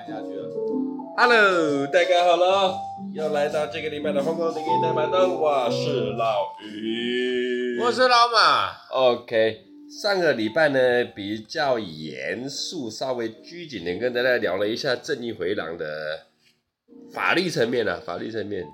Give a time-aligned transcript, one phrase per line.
[0.00, 0.48] 按下去了。
[1.16, 2.74] Hello，大家好了，
[3.12, 8.72] 又来到这个礼拜的疯狂电影大板凳，我是老于，我是老马。
[8.90, 9.64] OK，
[10.00, 16.20] 上个礼拜呢比较严肃，稍微拘谨的，跟大家聊了一下《正义回廊》的
[17.12, 18.64] 法律层面啊，法律层面。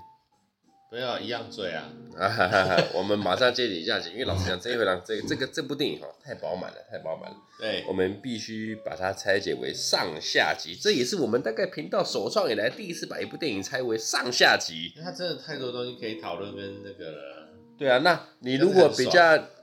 [0.91, 1.91] 没有一样追啊！
[2.17, 2.85] 啊哈哈哈！
[2.95, 7.37] 我们马上接你下去，因为老实讲，这一回呢，这这个这部电影哈太饱满了，太饱满了。
[7.59, 14.93] 对，我们必须把它拆解为上下集，这也是我们大概频道首创以来第一次把一部电影拆为上下集。
[14.95, 17.49] 因为它真的太多东西可以讨论跟那个了。
[17.77, 19.21] 对啊，那你如果比较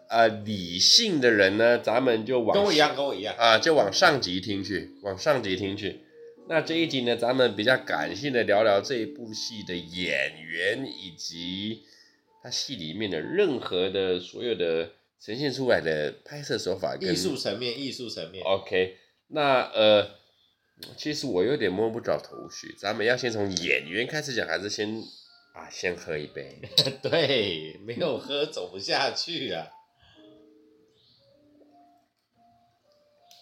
[0.09, 6.02] 呃理性的人呢，咱们就往跟我一样，跟我一样啊，就往上集听去，往上集听去。
[6.45, 11.83] 那这一集呢，咱们比较感性的聊聊这一部戏的演员以及
[12.41, 18.43] 他戏里面的任何的所有的呈现出来的拍摄手法跟艺术层面，艺术层面。
[18.43, 18.97] OK，
[19.29, 20.09] 那呃，
[20.97, 25.01] 其实我有点摸不着头绪，咱们要先从演员开始讲，还是先
[25.53, 26.59] 啊先喝一杯？
[27.01, 29.67] 对，没有喝走不下去啊。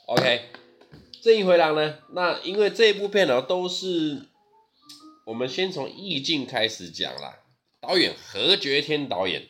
[0.06, 0.61] OK。
[1.22, 2.00] 正义回廊呢？
[2.14, 4.23] 那因为这一部片呢，都是
[5.27, 7.44] 我们先从意境开始讲啦。
[7.80, 9.49] 导演何觉天导演，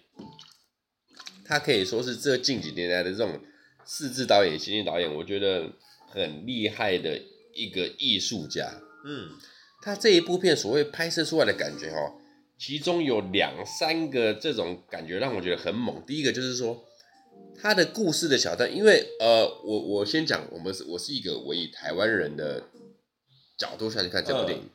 [1.46, 3.40] 他可以说是这近几年来的这种
[3.86, 5.72] 四字导演、新晋导演，我觉得
[6.10, 7.22] 很厉害的
[7.54, 8.82] 一个艺术家。
[9.06, 9.30] 嗯，
[9.82, 12.14] 他这一部片所谓拍摄出来的感觉哈，
[12.58, 16.04] 其中有两三个这种感觉让我觉得很猛。
[16.06, 16.84] 第一个就是说。
[17.62, 22.64] 他的故事的小段，因为呃，我我先讲，我们是我是一个我以台湾人的
[23.56, 24.68] 角度下去看这部电影，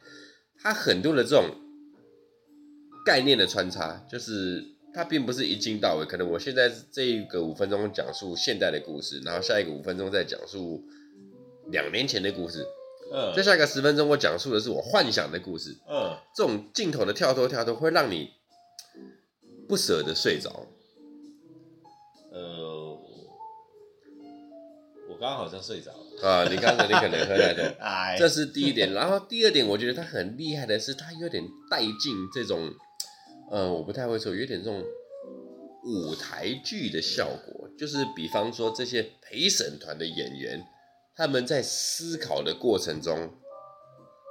[0.62, 1.50] 它很多的这种
[3.04, 4.64] 概念的穿插，就是
[4.94, 10.84] 它并不是一镜到尾，可能我现在这一个五分钟讲述现代的故事，然后下一个五分钟再讲述
[11.72, 12.64] 两年前的故事，
[13.12, 18.30] 嗯，再下一个十分钟我讲述的是我幻想的故事，嗯，这种镜头的跳脱跳脱会让你
[19.66, 20.68] 不舍得睡着。
[25.16, 26.44] 我刚刚好像睡着了啊！
[26.44, 27.64] 你刚才你可能喝太多，
[28.18, 28.92] 这是第一点。
[28.92, 32.70] 然后第二点，我觉得他很厉害的是，他有点带进这种，
[33.50, 34.84] 呃，我不太会说，有点这种
[35.84, 37.66] 舞台剧的效果。
[37.78, 40.62] 就是比方说这些陪审团的演员，
[41.14, 43.30] 他们在思考的过程中，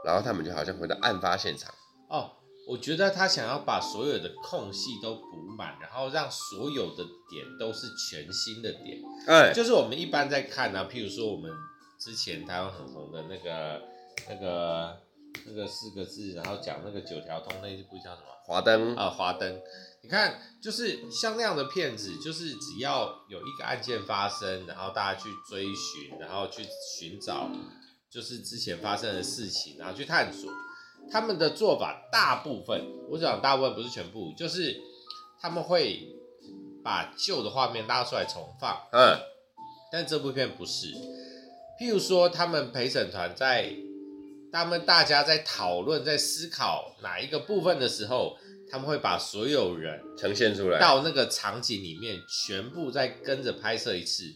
[0.05, 1.73] 然后他们就好像回到案发现场
[2.09, 2.29] 哦。
[2.67, 8.99] 我觉得他想要把所有的空隙都补满，然后让所有的点都是全新的点。
[9.27, 11.51] 哎，就是我们一般在看啊，譬如说我们
[11.99, 13.81] 之前台湾很红的那个、
[14.29, 14.97] 那个、
[15.45, 18.27] 那个四个字，然后讲那个九条通那一部叫什么？
[18.45, 19.61] 华灯啊，华灯。
[20.01, 26.63] 你看，就是像那样的片子，就是只要有一个案件发生，然后大家去追寻，然后去
[26.97, 27.49] 寻找，
[28.09, 30.51] 就是之前发生的事情，然后去探索。
[31.11, 34.75] 他们的做法大部分，我讲大部分不是全部，就是
[35.39, 36.07] 他们会
[36.83, 39.17] 把旧的画面拉出来重放，嗯，
[39.91, 40.87] 但这部片不是。
[41.79, 43.73] 譬如说，他们陪审团在
[44.51, 48.37] 他们大家在讨论、在思考哪一个部分的时候，
[48.71, 54.33] 他们会把所有人呈现出来，到那个场景里面，全部再跟着拍摄一次。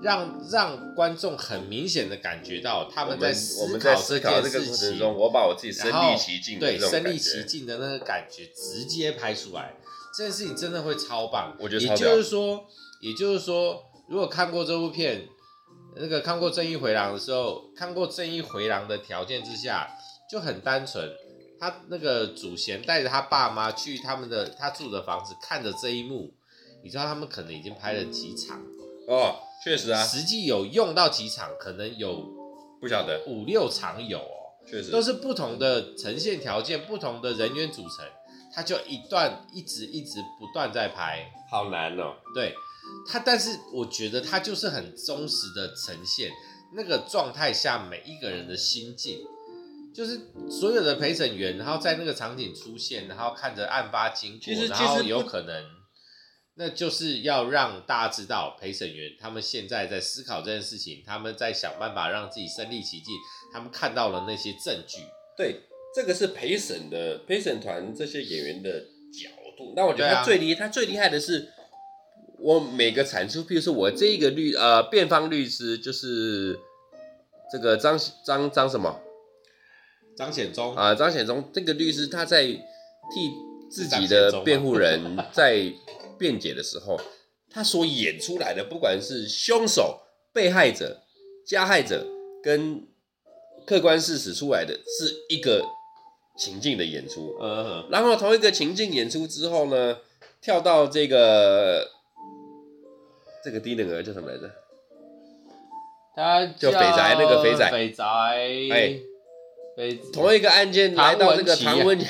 [0.00, 9.74] 让让观众很明显的感觉到他们在思考这件事情中，我把我自己身临其境，对身临其境的那个感觉直接拍出来，
[10.16, 11.56] 这件事情真的会超棒。
[11.60, 12.66] 我觉得，也就是说，
[13.00, 15.28] 也就是说，如果看过这部片，
[15.96, 19.88] 那个看过《正义回廊》的时候，看过《正义回廊》的条件之下，
[20.30, 21.10] 就很单纯。
[21.60, 26.34] 他那个祖贤带着他爸妈去他们的他住的房子，看着这一幕，
[26.82, 28.60] 你知道他们可能已经拍了几场
[29.06, 29.36] 哦。
[29.64, 32.28] 确实啊，实际有用到几场，可能有
[32.80, 33.22] 不晓得。
[33.26, 34.90] 五六场有哦，确实。
[34.90, 38.04] 都是不同的呈现条件，不同的人员组成，
[38.52, 42.14] 他就一段一直一直不断在拍，好难哦。
[42.34, 42.54] 对。
[43.06, 46.32] 他，但是我觉得他就是很忠实的呈现
[46.74, 49.20] 那个状态下每一个人的心境，
[49.94, 55.81] 就是所有的陪审员，然后在那个场景出现，然后看着案发经过，然后有可能。
[56.54, 63.14] 那就是要让大家知道，陪审员他们现在在思考这件事情，他们在想办法让自己身临其境，
[63.50, 64.98] 他们看到了那些证据。
[65.34, 65.62] 对，
[65.94, 69.72] 这个是陪审的陪审团这些演员的角度。
[69.74, 71.48] 那我觉得他最厉、啊、他最厉害的是，
[72.38, 76.60] 我每个产出，譬如说我这一个律呃辩方律师就是
[77.50, 79.00] 这个张张张什么
[80.18, 82.60] 张显忠啊，张显忠这个律师他在替
[83.70, 85.72] 自己的辩护人 在。
[86.22, 86.96] 辩解的时候，
[87.50, 90.02] 他所演出来的，不管是凶手、
[90.32, 91.02] 被害者、
[91.44, 92.06] 加害者
[92.40, 92.86] 跟
[93.66, 95.64] 客观事实出来的是一个
[96.38, 99.98] 情境的演出，嗯，然后同一个情境演出之后呢，
[100.40, 101.90] 跳到这个
[103.44, 104.48] 这个低能儿叫什么来着？
[106.14, 108.04] 他就肥宅那个肥仔肥宅，
[108.70, 109.00] 哎，
[109.76, 112.06] 肥同一个案件来到这个唐唐文奇，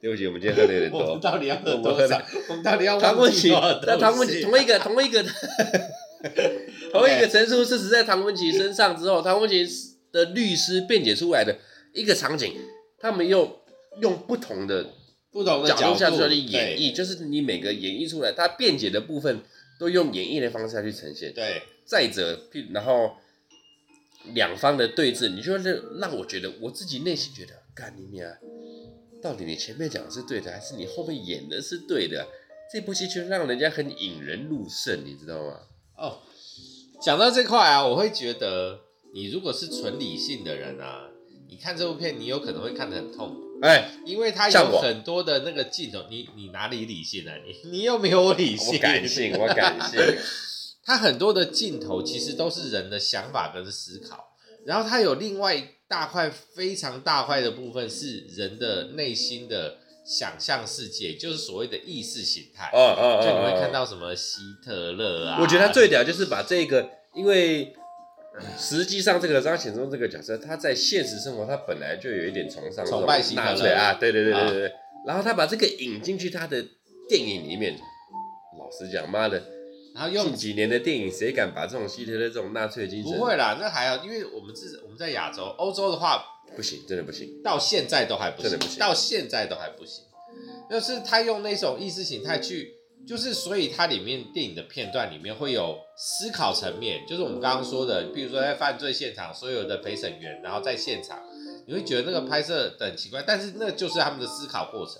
[0.00, 1.20] 对不起，我们今天喝的有点多我们。
[1.20, 2.22] 到底要喝多少？
[2.48, 5.22] 我们到底要唐文奇，忘记多少那唐文奇东西同一个同一个
[6.92, 9.66] 同一个陈述事实在唐文琪身上之后，唐文琪
[10.10, 11.58] 的律师辩解出来的
[11.92, 12.54] 一个场景，
[12.98, 13.60] 他们又
[14.00, 14.86] 用不同的
[15.30, 19.40] 不同的角度下去演绎，就是你每个演绎出来，他辩解的部分
[19.78, 21.32] 都用演绎的方式下去呈现。
[21.32, 23.12] 对，再者，譬然后
[24.34, 28.28] 两方的对峙，你就让让我觉得我自己内心觉得，干你娘！
[29.22, 32.26] 到底你前面讲的是对的，还是你后面演的是对的？
[32.72, 35.60] 这部戏就让人家很引人入胜，你知道吗？
[35.96, 36.20] 哦，
[37.02, 38.80] 讲到这块啊，我会觉得
[39.12, 41.08] 你如果是纯理性的人啊，
[41.48, 47.34] 你看这部片，你有可能会看得很痛苦，哎，因为它有很多的那个镜头，你你哪里理性啊？
[47.44, 50.00] 你你又没有理性，我感性，我感性。
[50.82, 54.32] 它很多的镜头其实都是人的想法跟思考，
[54.64, 62.70] 然后它有另外一大块非常大块的部分是人的内心的想象世界，就是所谓的意识形态。
[62.72, 65.38] 哦哦就你会看到什么希特勒啊？
[65.40, 67.74] 我觉得他最屌就是把这个，因为
[68.56, 74.72] 实际上这个张显忠这个角色，他在现实生活他本来就有一点崇尚崇拜希特勒啊，对对对对对对。
[75.04, 76.64] 然后他把这个引进去他的
[77.08, 77.76] 电影里面，
[78.56, 79.42] 老实讲，妈的，
[79.94, 83.12] 然后用近几年的电影谁敢把这种希特勒这种纳粹精神？
[83.12, 86.24] 不会啦，那还要，因为我们是我们在亚洲，欧洲的话
[86.56, 90.04] 不行，真的不行，到现在都还不行，真的不行到现在都还不行。
[90.70, 92.76] 就是他用那种意识形态去，
[93.06, 101.20] 就是所以它里面电影的片段里面会有思考层面，就是我们刚刚说的，比如说在犯罪现场，所有的陪审员，然后在现场，
[101.66, 104.96] 你会觉得那个拍摄很奇怪，但是那就是他们的思考过程。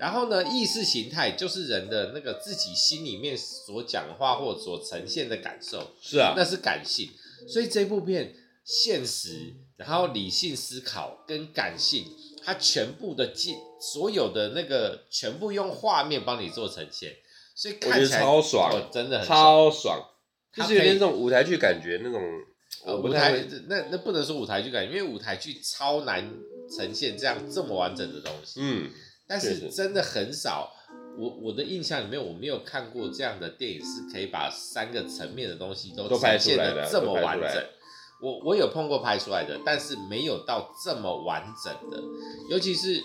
[0.00, 7.10] 然后呢，意识形态就是人的那个自己心里面所讲话或所呈现的感受，是啊，那是感性。
[7.46, 12.06] 所以这部片现实，然后理性思考跟感性，
[12.42, 17.16] 它全部的进所有的那个全部用画面帮你做呈现，
[17.54, 20.08] 所以看起来超爽，哦真的很爽超爽，
[20.54, 22.20] 就是有点那种舞台剧感觉那种。
[22.82, 26.26] 呃，舞台那那不能说舞台剧感，因为舞台剧超难
[26.74, 28.60] 呈现这样这么完整的东西。
[28.62, 28.90] 嗯，
[29.30, 30.72] 但是真的很少，
[31.16, 37.64] 我我的印象里面我没有看过这样的电影是可以把三个层面的东西都呈现的的这么完整。
[38.20, 42.02] 我我有碰过拍出来的，但是没有到这么完整的，
[42.50, 43.00] 尤其是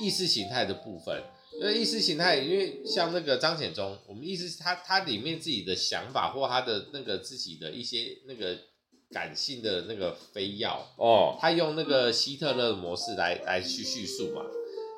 [0.00, 1.20] 意识形态的部分。
[1.60, 8.58] 因为意识形态，因为像那个张显忠，我们意思是他他里面自己的想法或他的那个自己的一些那个
[9.12, 10.84] 感性的那个非要。
[10.96, 14.42] 哦，他用那个希特勒的模式来来去叙述嘛，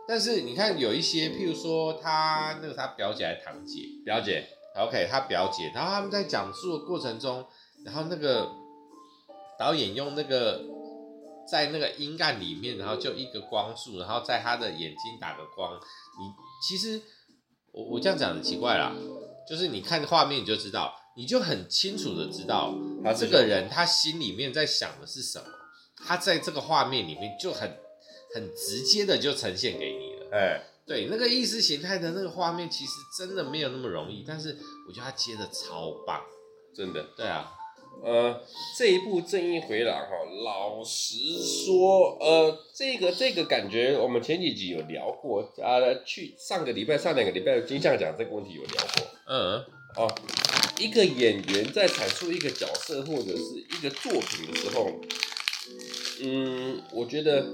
[0.09, 7.45] 但是你看有一些，譬如说他那个他表姐还堂姐表姐，，OK，他表姐，然后他们在讲述的过程中，
[7.85, 8.49] 然后那个
[9.59, 10.63] 导演用那个
[11.49, 16.33] 在那个阴暗里面，然后就一个光束，然后在他的眼睛打个光，你
[16.63, 17.03] 其实
[17.73, 18.93] 我我这样讲很奇怪啦，
[19.49, 25.47] 就是你看画面你就知道，你就很清楚的知道他这个人他心里面在想的是什么，
[26.07, 27.77] 他在这个画面里面就很
[28.37, 30.29] 很直接的就呈现给你了。
[30.31, 34.55] 哎，对，那个意识形态的那个画面其实真的没有那么容易，但是
[34.87, 36.21] 我觉得他接的超棒。
[36.75, 37.03] 真的。
[37.17, 37.51] 对啊，
[38.05, 38.39] 呃，
[38.79, 40.11] 这一部《正义回廊》哈，
[40.45, 41.17] 老实
[41.65, 49.07] 说，呃，这个这个感觉，我们前几集有聊过啊，去上个礼拜、上两个礼拜的金像奖这个问题有聊过。
[49.29, 49.65] 嗯，
[49.97, 50.15] 哦，
[50.79, 54.91] 一个演员在阐述一个角色或者是一个作品的时候，
[56.23, 57.47] 嗯，我觉得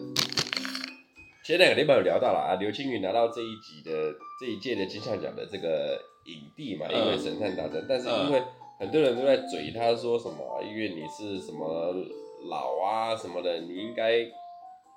[1.52, 8.42] 前两个礼拜有聊到了啊，刘青云拿到这一集的这一届的金像奖的这个影帝嘛，因为《神探大战》，但是因为
[8.78, 11.94] 很多人都在嘴他说什么，因为你是什么
[12.48, 14.24] 老啊什么的，你应该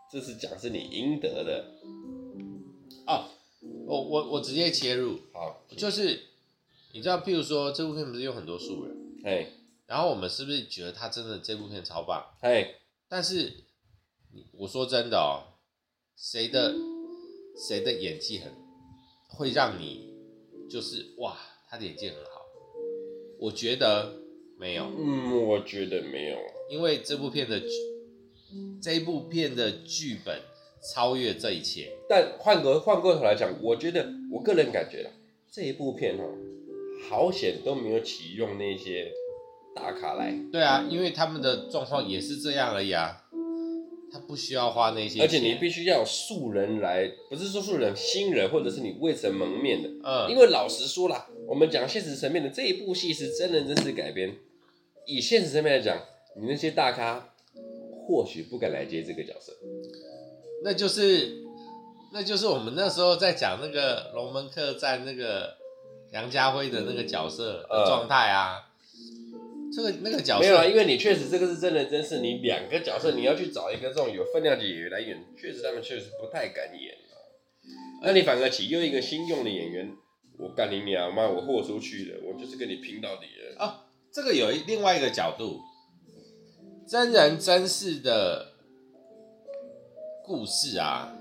[0.10, 1.66] 这是奖是你应得的。
[3.06, 3.26] 哦，
[3.86, 6.22] 我我我直接切入，好，就是
[6.94, 8.96] 你知道，譬如说这部片不是有很多素人，
[9.26, 9.48] 嘿，
[9.88, 12.26] 然后我们是不是觉得他真的这部片超棒？
[12.42, 12.76] 嘿，
[13.10, 13.66] 但是
[14.54, 15.55] 我说真的哦，
[16.18, 16.74] 谁的
[17.58, 18.52] 谁的演技很
[19.28, 20.10] 会让你
[20.70, 21.38] 就是哇，
[21.70, 22.42] 他的演技很好。
[23.38, 24.14] 我觉得
[24.58, 26.38] 没有，嗯，我觉得没有，
[26.70, 27.68] 因为这部片的剧
[28.82, 30.40] 这一部片的剧本
[30.94, 31.92] 超越这一切。
[32.08, 35.12] 但换个换过头来讲，我觉得我个人感觉啦，
[35.52, 36.24] 这一部片哦，
[37.10, 39.12] 好险都没有启用那些
[39.76, 40.34] 打卡来。
[40.50, 43.25] 对啊，因为他们的状况也是这样而已啊。
[44.16, 49.90] 他不需要花那些钱，而且你必须要有素人来，不是说素人，新人或者是你未曾蒙面的。
[50.06, 54.38] 嗯，因为老实说啦，我们讲现实层面的这一部戏是真人真事改编，
[55.06, 56.00] 以现实层面来讲，
[56.38, 57.34] 你那些大咖
[58.08, 59.52] 或许不敢来接这个角色，
[60.64, 61.44] 那就是
[62.14, 65.58] 那就是我们那时候在讲那个龙门客栈那个
[66.14, 68.60] 梁家辉的那个角色的状态啊。
[68.60, 68.75] 嗯
[69.74, 76.96] 这个那个角色没有啊，因为你确实这个是真人真事，你两个角色你要去找一个这种有分量的演员来演，确实他们确实不太敢演。
[78.02, 79.92] 那你反而启用一个新用的演员，
[80.38, 83.66] 我干你娘妈，我豁出去了，我就是跟你拼到底了。
[83.66, 83.74] 哦，
[84.12, 85.60] 这个有一另外一个角度，
[86.88, 88.54] 真人真事的
[90.24, 91.18] 故事啊，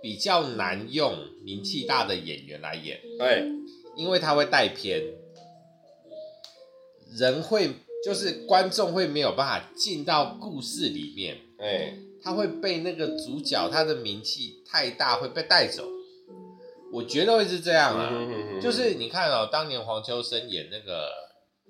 [0.00, 1.12] 比较难用
[1.44, 3.44] 名气大的演员来演，哎，
[3.94, 5.02] 因为他会带偏，
[7.16, 7.76] 人会。
[8.04, 15.84] 就是观众会没有办法进到故事里面，哎、欸，他会被那个主角他的名气太大会被带走，
[16.92, 18.10] 我觉得会是这样啊。
[18.60, 21.10] 就是你看哦，当年黄秋生演那个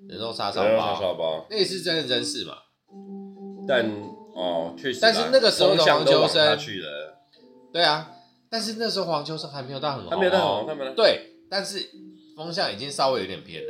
[0.09, 2.57] 人肉叉烧包，人肉叉烧包，那也是真人真事嘛。
[3.67, 3.85] 但
[4.33, 7.19] 哦，确实，但是那个时候的黄秋生去了，
[7.71, 8.09] 对啊，
[8.49, 11.91] 但是那时候黄秋生还没有到很红，还没有到红，他们对，但是
[12.35, 13.69] 风向已经稍微有点偏了。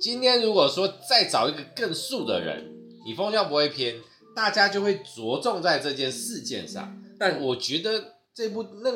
[0.00, 2.72] 今天如果说再找一个更素的人，
[3.04, 3.96] 你风向不会偏，
[4.34, 6.98] 大家就会着重在这件事件上。
[7.18, 8.90] 但我觉得这部那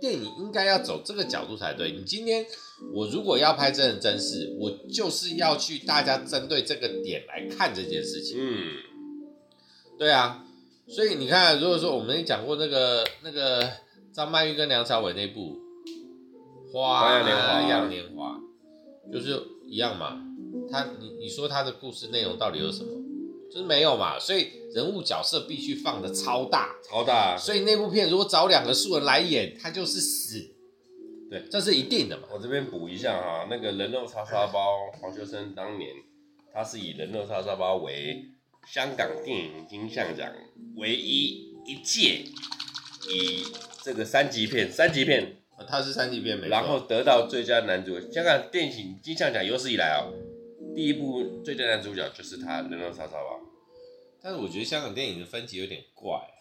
[0.00, 1.92] 电影应该要走这个角度才对。
[1.92, 2.44] 你今天
[2.92, 8.36] 我如果要拍真人真事，我就是要去大家针对这个点来看这件事情。
[8.40, 8.74] 嗯，
[9.96, 10.44] 对啊，
[10.88, 13.70] 所以你看，如果说我们也讲过那个那个
[14.12, 15.60] 张曼玉跟梁朝伟那部
[16.72, 17.20] 《花
[17.68, 18.40] 样年华》，
[19.12, 20.26] 就是一样嘛。
[20.70, 23.00] 他，你你说他的故事内容到底有什么？
[23.50, 27.36] 就是没有嘛，所以人物角色必须放的超大，超大。
[27.36, 30.38] 所以那部片如果找两个素人来演，他就是死，
[31.28, 32.28] 对，这是一定的嘛。
[32.32, 35.90] 我这边补一下哈，那个人肉叉烧包，黄秋生当年
[36.54, 38.24] 他是以人肉叉烧包为
[38.72, 40.32] 香港电影金像奖
[40.76, 42.22] 唯一一届
[43.08, 43.42] 以
[43.82, 50.29] 这个三级片，三级片，他是三级片然后得到最佳男主，香港电影金像奖有史以来啊、喔。
[50.80, 53.38] 第一部最佳男主角就是他，人肉叉烧王。
[54.22, 56.40] 但是我觉得香港电影的分级有点怪啊。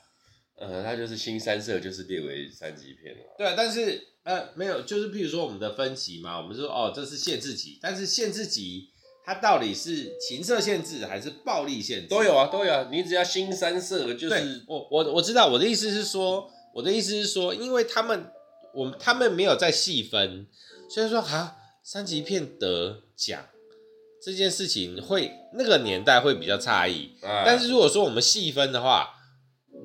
[0.56, 3.20] 呃，他就是新三色，就是列为三级片了。
[3.38, 8.88] 对啊，但是呃，没有，就是譬如说我们的分级嘛，我们说哦，这是限制级，但是限制级
[9.26, 12.08] 它到底是情色限制还是暴力限制？
[12.08, 12.88] 都有啊，都有啊。
[12.90, 18.32] 你只要新三色，就是我我我知道，我的意思是说，我的意思是说，因为他们
[18.74, 20.48] 我他们没有在细分，
[20.90, 23.46] 所以说啊，三级片得奖。
[24.22, 29.16] 这件事情会那个年代会比较诧异，哎、但是如果说我们细分的话，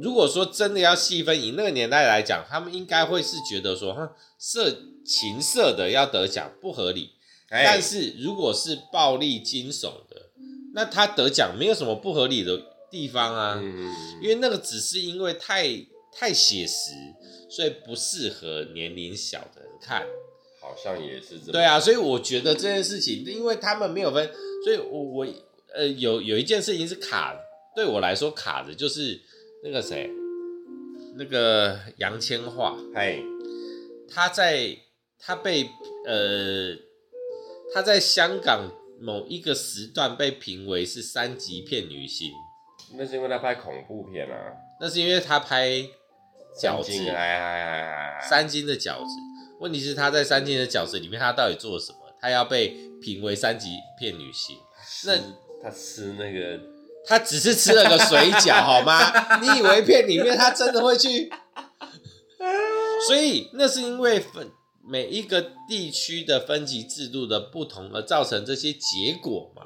[0.01, 4.77] 如果说真的要细分，以那个年代来讲，他们应该会是觉得说，哼，色
[5.07, 7.13] 情色的要得奖不合理。
[7.51, 10.31] 哎、但是如果是暴力惊悚的，
[10.75, 12.61] 那他得奖没有什么不合理的
[12.91, 15.69] 地方啊，嗯、因为那个只是因为太
[16.13, 16.91] 太写实，
[17.49, 20.05] 所以不适合年龄小的人看。
[20.65, 21.53] 好像也是这么。
[21.53, 24.31] 对啊，所以我觉得这件事情，因为他们没有分，
[24.65, 25.27] 所以我我
[25.75, 27.37] 呃有有一件事情是卡，
[27.77, 29.21] 对我来说卡的就是
[29.63, 30.11] 那个谁，
[31.17, 33.21] 那个杨千嬅，哎，
[34.09, 34.75] 他在
[35.19, 35.69] 他被
[36.07, 36.75] 呃
[37.75, 42.33] 他在香港某一个时段被评为是三级片女星，
[42.97, 45.87] 那是因为他拍恐怖片啊，那是因为他拍
[46.59, 46.91] 饺子，
[48.27, 49.34] 三斤的饺子。
[49.61, 51.99] 问题是他在三千的饺子里面，他到底做了什么？
[52.21, 54.57] 他要被评为三级片女星？
[55.07, 55.17] 那
[55.63, 56.59] 他吃那个，
[57.07, 59.39] 他只是吃了个水饺， 好吗？
[59.41, 61.31] 你以为片里面他真的会去？
[63.07, 64.51] 所以那是因为分
[64.87, 69.63] 每一个地区的分级制度的不同而造成这些结果嘛。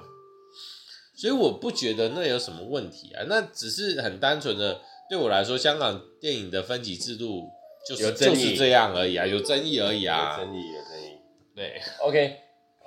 [1.16, 7.49] 所以我不觉得那有什么问题啊，那只是很单纯的，对我来说，香港电影的分级制度。
[7.87, 11.18] 就是有争议，就是这样而已啊，有争议而已啊，有争议，有争议。
[11.54, 12.37] 对，OK，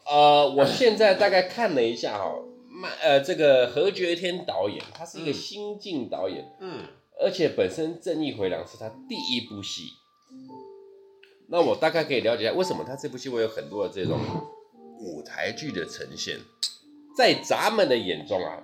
[0.05, 2.33] 呃，我现在大概看了一下哈，
[3.01, 6.85] 呃，这个何觉天导演，他是一个新晋导演，嗯，
[7.19, 9.83] 而且本身《正义回廊》是他第一部戏，
[11.49, 14.17] 那我大概可以了解一下，为什么他这部戏会有很多的这种
[14.99, 16.37] 舞台剧的呈现，
[17.17, 18.63] 在咱们的眼中啊，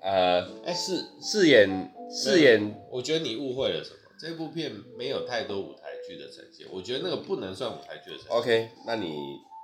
[0.00, 3.96] 呃，哎，饰饰演饰演，我觉得你误会了什么。
[4.18, 8.36] 这部片没有太多舞台剧的呈现，我觉得那个不能算舞台剧的呈现。
[8.36, 9.14] OK，那你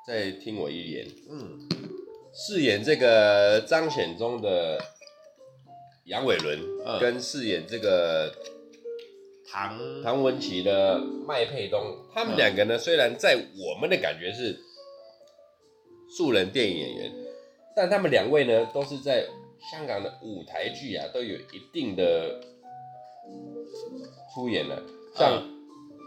[0.06, 1.06] 再听我一言。
[1.30, 1.68] 嗯，
[2.34, 4.78] 饰演这个张显忠的
[6.04, 8.34] 杨伟伦，嗯、跟饰演这个
[9.50, 11.80] 唐唐文琪的麦佩东，
[12.12, 14.58] 他们两个呢，虽然在我们的感觉是
[16.16, 17.12] 素人电影演员，
[17.74, 19.26] 但他们两位呢，都是在
[19.70, 22.40] 香港的舞台剧啊，都有一定的
[24.34, 24.82] 出演了。
[25.14, 25.42] 像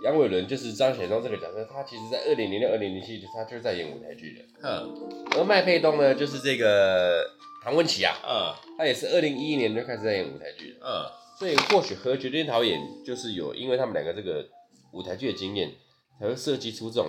[0.04, 4.46] 杨伟伦就是张显忠这个角色，他其实在二零零六、二零零七，他就是在演舞台剧的。
[4.62, 7.24] 嗯，而麦佩东呢，就是这个
[7.64, 10.86] 唐文琪啊，嗯，他也是二零一一年就开始在演舞台剧的。
[10.86, 14.48] 嗯，所以或许和绝对导演就是有，因为他们两个这个
[14.92, 15.72] 舞台剧的经验，
[16.20, 17.08] 才会设计出这种，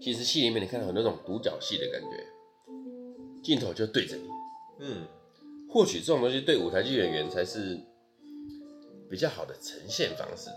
[0.00, 2.08] 其实戏里面你看到很多这种独角戏的感觉，
[3.42, 4.28] 镜头就对着你。
[4.80, 5.06] 嗯，
[5.70, 7.78] 或许这种东西对舞台剧演员才是
[9.10, 10.50] 比较好的呈现方式。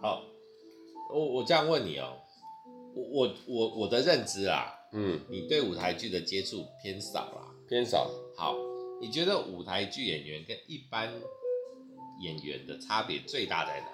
[0.00, 0.22] 好，
[1.12, 2.16] 我我这样问你哦、
[2.94, 8.10] 喔，我我我我的认知啊，嗯，你对舞台剧的接触偏少啦，偏少。
[8.36, 8.54] 好，
[9.00, 11.12] 你觉得舞台剧演员跟一般
[12.20, 13.86] 演员的差别最大在哪？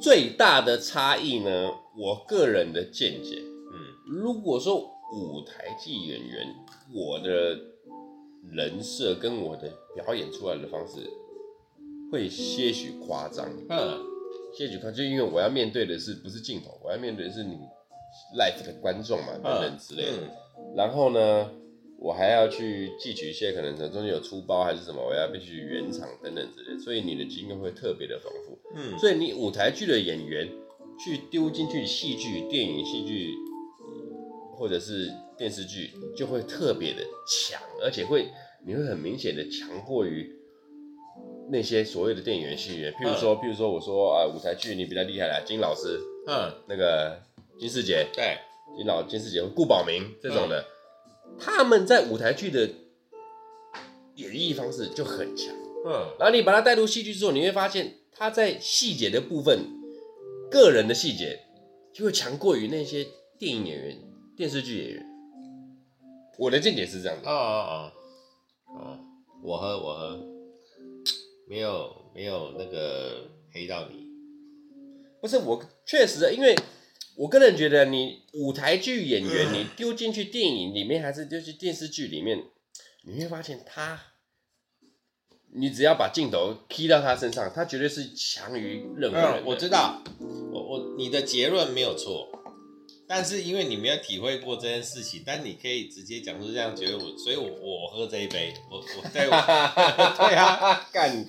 [0.00, 4.76] 最大的差异呢，我个人的见解，嗯，如果说
[5.12, 6.54] 舞台剧演员，
[6.92, 7.56] 我的
[8.50, 11.08] 人设跟我的表演出来的方式
[12.10, 13.98] 会些许夸张，嗯，
[14.56, 17.56] 些许夸张，就因为我要面对的是不是镜头，我要面对的是你
[18.38, 20.04] live 的观众嘛，等等之类
[20.76, 21.50] 然后呢，
[21.98, 28.58] 我还要去汲取一些可能中间有出包还是什么，我要必须原厂等等之类的，所以你的经验会特别的丰富。
[28.74, 30.48] 嗯，所以你舞台剧的演员
[30.98, 33.34] 去丢进去戏剧、电影、戏剧，
[34.54, 38.28] 或者是电视剧，就会特别的强，而且会
[38.64, 40.30] 你会很明显的强过于
[41.50, 42.92] 那些所谓的电影员、戏剧员。
[42.94, 47.20] 譬如说，嗯、譬如说，我说啊，舞台剧你比较厉害啦，金老师，嗯，那个
[47.58, 48.38] 金世杰，对，
[48.76, 50.64] 金老金世杰、顾宝明这种的，
[51.26, 52.68] 嗯、他们在舞台剧的
[54.16, 55.54] 演绎方式就很强。
[55.86, 59.58] 嗯，然后你把他带入戏剧之后，你会发现他在细节的部分，
[60.50, 61.40] 个人的细节
[61.92, 63.06] 就会强过于那些
[63.38, 63.98] 电影演员、
[64.36, 65.06] 电视剧演员。
[66.38, 67.92] 我的见解是这样的，啊啊啊，
[68.66, 68.98] 哦，
[69.42, 70.20] 我喝我喝，
[71.48, 74.06] 没有没有那个黑到你。
[75.20, 76.54] 不是我确实，因为
[77.16, 82.44] 我个人觉得，你舞台剧演员，你丢进去电影里面，还是丢进电视剧里面，
[83.04, 84.00] 你会发现他。
[85.58, 89.44] 你只要把镜头 key 到他身上，他绝对是强于任何人，嗯。
[89.46, 90.02] 我知道，
[90.52, 92.28] 我我你的结论没有错，
[93.08, 101.26] 但是因为你没有体会过这件事情，但你可以直接讲出这样觉得我，所以我我喝这一杯，我我对， 对啊，干，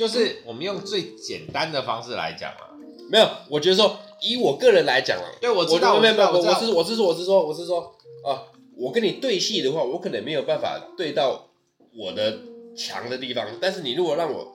[0.00, 2.72] 就是我们用最简单的方式来讲啊，
[3.10, 8.44] 没有，我觉得说以我个人来讲啊，对，我知道，我没有没有，我是我是说我是说我是说啊，
[8.76, 11.50] 我跟你对戏的话，我可能没有办法对到
[11.94, 12.38] 我的。
[12.76, 14.54] 强的地方，但是你如果让我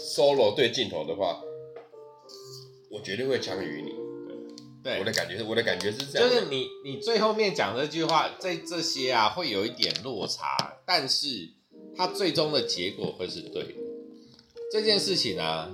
[0.00, 1.42] solo 对镜头的话，
[2.90, 3.92] 我绝对会强于你。
[4.82, 6.28] 对，我的感觉是，我的感觉是这样。
[6.28, 11.50] 就是你，你最后面讲这句话，在这些啊，会有一点落差，但是
[11.94, 13.74] 它最终的结果会是对的。
[14.72, 15.70] 这件事情啊，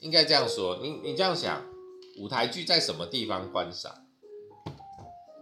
[0.00, 1.64] 应该这样说，你你这样想，
[2.18, 3.92] 舞台剧在什么地方观赏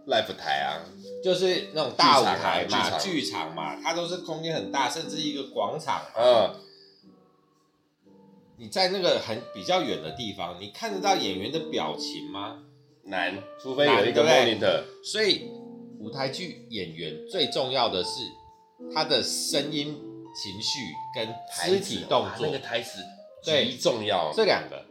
[0.07, 0.87] ？live 台啊，
[1.21, 6.01] 就是那种大舞台嘛，剧场，场嘛，它都是空间很大，甚至一个广场。
[6.15, 6.55] 嗯，
[8.57, 12.63] 你在那个很比较远的地方，你看得到演员的表情吗？
[13.03, 14.83] 难，除非有一个 monitor。
[15.03, 15.49] 所以
[15.99, 18.21] 舞台剧演员最重要的是
[18.93, 19.97] 他的声音、
[20.43, 22.99] 情绪跟肢体动作，那个台词
[23.41, 24.31] 极重要。
[24.35, 24.85] 这两个，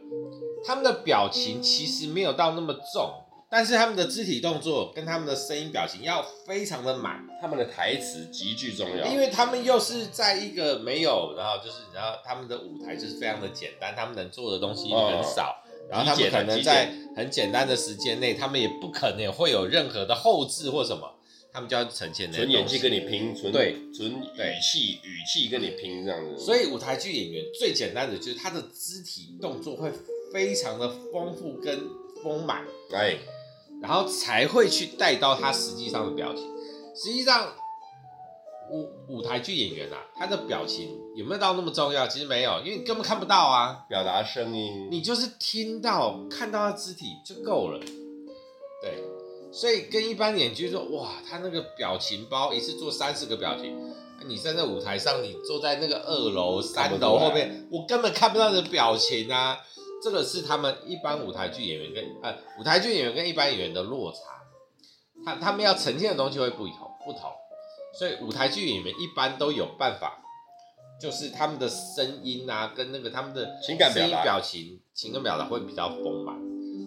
[0.65, 3.23] 他们的表情其实没有到那么重。
[3.49, 21.09] 但是他们的肢体动作跟他们的声音表情要非常的满，他们的台词极具重要，因为他们又是在一个没有，然后就是然后他们的舞台就是非常的简单，他们能做的东西很少，哦、然后他们可能在很简单的时间内，他们也不可能会有任何的后置或什么，
[21.57, 26.37] 他们就要呈现那纯演技跟你拼，纯对纯语气语气跟你拼这样子。
[26.37, 29.91] 所以舞台剧演员最简单的就是他的肢体动作会
[30.31, 31.89] 非常的丰富跟
[32.23, 33.17] 丰满，哎。
[33.81, 36.43] 然后才会去带到他实际上的表情。
[36.95, 37.51] 实际上，
[38.71, 42.07] 舞舞台剧演员啊，他的表情有没有到那么重要？
[42.07, 43.83] 其实没有，因为你根本看不到啊。
[43.89, 47.79] 表达声音，你就是听到、看到他肢体就够了。
[48.79, 49.03] 对，
[49.51, 53.75] 所以跟一般演剧说，哇，他那个表情包一次做三四个表情，
[54.25, 59.59] 你站在舞台上，你坐在那个二楼、三楼后面，我根本看不到你的表情啊。
[60.03, 64.19] 这个是他们一般舞台剧演员跟呃舞台剧演员跟一般演员的落差，
[65.25, 67.31] 他他们要呈现的东西会不同不同，
[67.97, 70.21] 所以舞台剧演员一般都有办法
[71.01, 76.35] 就是他们的声音啊，跟那个他们的情感表达、表情、情感表达会比较丰满。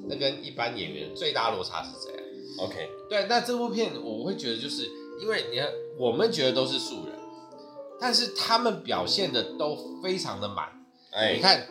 [0.08, 2.19] 那跟一般演员最大落差是这样。
[2.60, 4.84] OK，对，那这部片我会觉得，就是
[5.22, 5.68] 因为你看，
[5.98, 7.14] 我们觉得都是素人，
[7.98, 10.68] 但是他们表现的都非常的满。
[11.10, 11.66] 哎，你看，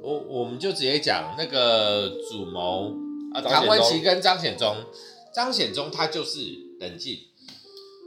[0.00, 2.94] 我我们就直接讲那个主谋
[3.34, 4.76] 啊，唐文琪跟张显忠，
[5.34, 6.40] 张显忠他就是
[6.80, 7.18] 冷静。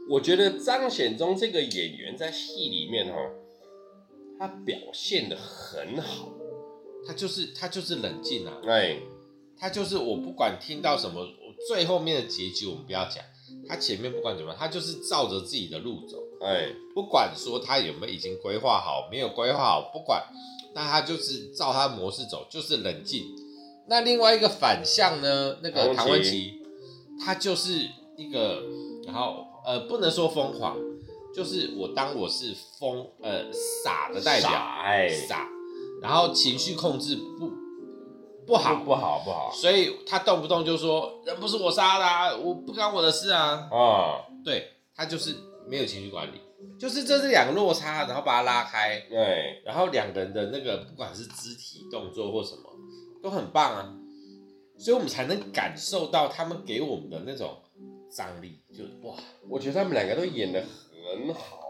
[0.10, 3.16] 我觉得张显忠这个演员在戏里面哦，
[4.40, 6.30] 他表现的很好，
[7.06, 8.98] 他就是他就是冷静啊，哎，
[9.58, 11.22] 他就是我不管听到什么，
[11.68, 13.24] 最后面的结局我们不要讲，
[13.68, 20.24] 他前面不管怎么样，他就是照着自己的路走，哎，不管说他有没有已经规划好，没有规划好，不管，
[20.74, 23.26] 那他就是照他的模式走，就是冷静。
[23.88, 26.62] 那另外一个反向呢，那个唐文琪，
[27.24, 28.64] 他就是一个，
[29.06, 29.48] 然后。
[29.64, 30.76] 呃，不能说疯狂，
[31.36, 35.48] 就是我当我是疯呃傻的代表，傻，哎，傻，
[36.02, 37.48] 然后情绪控制不
[38.46, 45.36] 不好，不好，不好，所以他动不动就说人不是我杀的啊，我不干我的事啊，啊，对，他就是
[45.68, 46.42] 没有情绪管理，
[46.80, 52.64] 就是这是两个落差，然后把它拉开，对，然后两个人的那个不管是肢体动作或什么
[53.22, 53.94] 都很棒啊，
[54.78, 57.58] 所以我们才能感受到他们给我们的那种。
[58.14, 59.16] 张力就哇，
[59.48, 61.62] 我觉得他们两个都演的很好，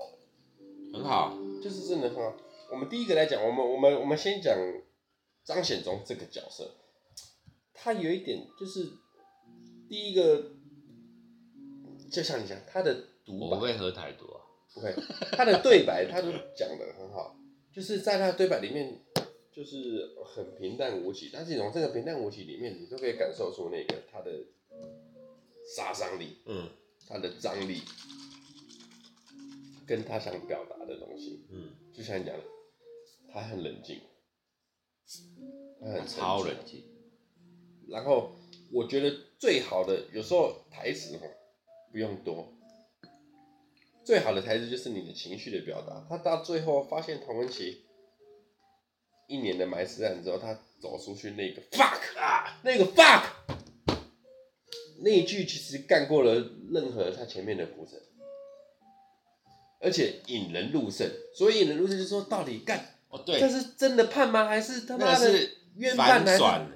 [0.91, 2.33] 很好，就是真的很好。
[2.71, 4.51] 我们第一个来讲，我们我们我们先讲
[5.53, 6.75] 张显忠这个角色，
[7.73, 8.89] 他有一点就是
[9.89, 10.51] 第一个，
[12.09, 12.93] 就像你讲他的
[13.25, 14.41] 独白，我会喝太多啊，
[14.73, 14.95] 不会，
[15.31, 17.37] 他的对白他都讲得很好，
[17.73, 19.01] 就是在他的对白里面
[19.51, 24.31] 就是很平淡无奇，但是从这个平淡无奇里面，你都可以感受出那个他的。
[25.75, 26.67] 杀伤力，嗯，
[27.07, 27.81] 他的张力，
[29.87, 32.43] 跟他想表达的东西，嗯，就像你讲的，
[33.31, 34.10] 他很冷静，他
[35.81, 36.83] 很超冷静。
[37.87, 38.35] 然后
[38.71, 41.25] 我觉得最好的，有时候台词哈
[41.91, 42.53] 不用多，
[44.05, 46.05] 最好的台词就是你的情绪的表达。
[46.09, 47.83] 他到最后发现童文琪
[49.27, 53.23] 一年的埋尸案之后，他走出去那个 fuck 啊，那个 fuck。
[55.03, 56.35] 那一句其实干过了
[56.69, 57.99] 任何他前面的铺陈，
[59.79, 61.09] 而且引人入胜。
[61.33, 64.45] 所以引人入胜就是说，到底干哦，对，这是真的判吗？
[64.45, 66.25] 还是他妈的冤判？
[66.25, 66.67] 反转？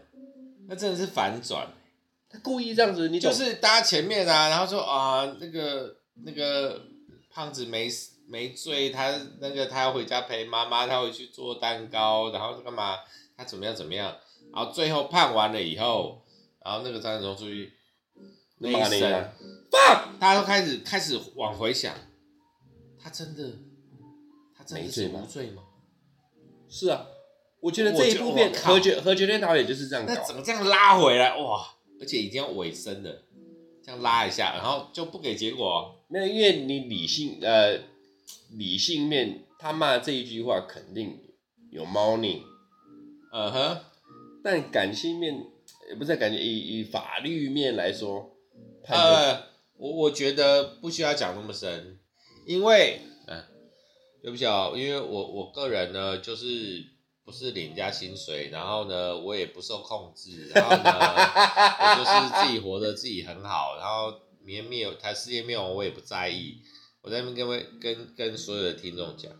[0.67, 1.67] 那真的是反转。
[2.29, 6.81] 他故意这样子，你就是搭前面啊，然后说啊，那个那个
[7.29, 7.89] 胖子没
[8.27, 12.97] 没罪，他那个他要回家陪妈妈，他回去做蛋糕，然后干嘛？
[13.37, 14.15] 他怎么样怎么样？
[14.53, 16.23] 然后最后判完了以后，
[16.63, 17.73] 然后那个张子忠出去。
[18.57, 19.31] 那一声，
[20.17, 21.93] 大家都开始开始往回想，
[22.97, 23.51] 他真的，
[24.57, 25.61] 他真的是无罪吗？
[26.75, 27.07] 是啊，
[27.61, 31.65] 我觉得这一部片何觉何觉天导演就是这样搞，那怎么这样拉回来哇？
[32.01, 33.23] 而且已经要尾声了，
[33.81, 35.95] 这样拉一下，然后就不给结果。
[36.09, 37.79] 那因为你理性呃
[38.51, 41.17] 理性面，他骂这一句话肯定
[41.71, 42.43] 有猫腻，
[43.31, 43.77] 嗯哼，
[44.43, 45.45] 但感性面
[45.87, 48.31] 也不是感觉以以法律面来说。
[48.87, 49.43] 呃，
[49.77, 51.97] 我我觉得不需要讲那么深，
[52.45, 52.99] 因为，
[54.25, 56.83] 对不起啊、哦，因为我我个人呢，就是
[57.23, 66.57] 不是领人家薪水，然后呢，我也不受控制，然后呢，我就是自己活得自己很好，然后明天灭他世界灭亡我也不在意，
[67.03, 69.31] 我在那边跟位跟跟所有的听众讲，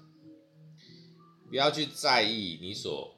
[1.50, 3.17] 不要去在意你所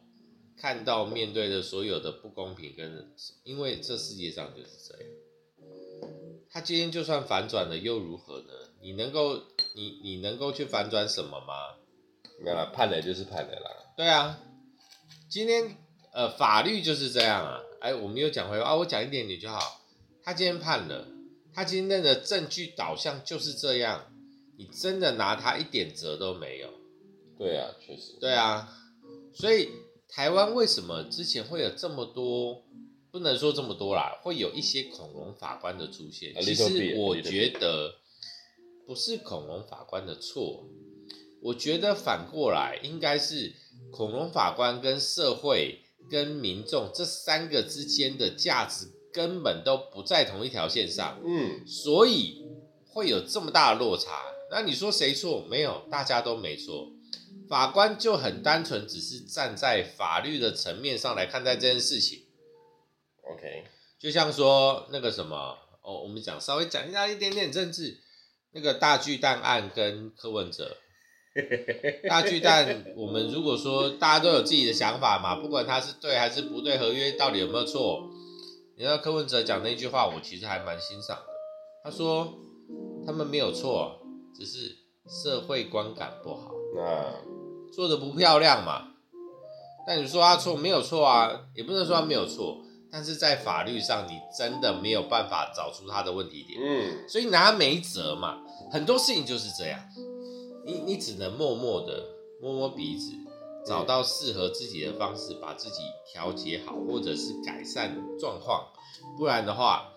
[0.57, 5.11] 看到面对的所有的不公平跟，因为这世界上就是这样。
[6.49, 8.53] 他今天就算反转了又如何呢？
[8.81, 9.43] 你能够
[9.77, 11.75] 你你能够去反转什么吗？
[12.43, 13.71] 没有啦，判了就是判了啦。
[13.95, 14.39] 对啊，
[15.29, 15.77] 今天
[16.11, 17.61] 呃法律就是这样啊。
[17.79, 19.81] 哎，我们又讲回啊，我讲一点你就好。
[20.23, 21.07] 他今天判了，
[21.53, 24.11] 他今天的证据导向就是这样，
[24.57, 26.69] 你真的拿他一点辙都没有。
[27.37, 28.17] 对啊，确实。
[28.19, 28.75] 对啊，
[29.33, 29.69] 所以
[30.09, 32.63] 台湾为什么之前会有这么多？
[33.09, 36.35] 不能说这么多啦，会有一些恐龙法官的出现。
[36.41, 37.95] 其实我觉得
[38.87, 40.65] 不是恐龙法官的错，
[41.41, 43.53] 我觉得反过来应该是
[43.91, 51.19] 恐龙法官跟社会跟民众这三个之间的价值根本都不在同一条线上。
[51.25, 52.45] 嗯，所以
[52.85, 54.23] 会有这么大的落差。
[54.49, 55.41] 那你说谁错？
[55.49, 56.89] 没有，大家都没错。
[57.49, 62.23] 法官就很单纯，只是站在法律的层面上来看待这件事情。
[63.23, 63.65] OK，
[63.99, 67.99] 就像说那个什么哦，我们讲稍微讲一下一点点政治，
[68.57, 70.77] 那个大巨蛋案跟柯文哲，
[72.09, 78.09] 大巨蛋，我们如果说大家都有自己的想法嘛，不管他是对还是不对，合约到底有没有错？
[78.75, 81.27] 你知道柯文哲讲那句话，我其实还蛮欣赏的。
[81.83, 82.33] 他说
[83.05, 83.99] 他们没有错，
[84.35, 84.75] 只是
[85.07, 87.13] 社会观感不好，那
[87.71, 88.87] 做的不漂亮嘛。
[89.85, 92.57] 但你说他错没有错啊，也不能说他没有错，
[92.91, 98.39] 但是在法律上你真的没有办法找出他的问题点，嗯，所以拿他没辙嘛。
[98.71, 99.79] 很多事情就是这样。
[100.65, 102.03] 你你只能默默的
[102.41, 103.11] 摸摸鼻子，
[103.65, 108.67] 找到适合自己的方式，把自己调节好，或者是改善状况。
[109.17, 109.93] 不然的话，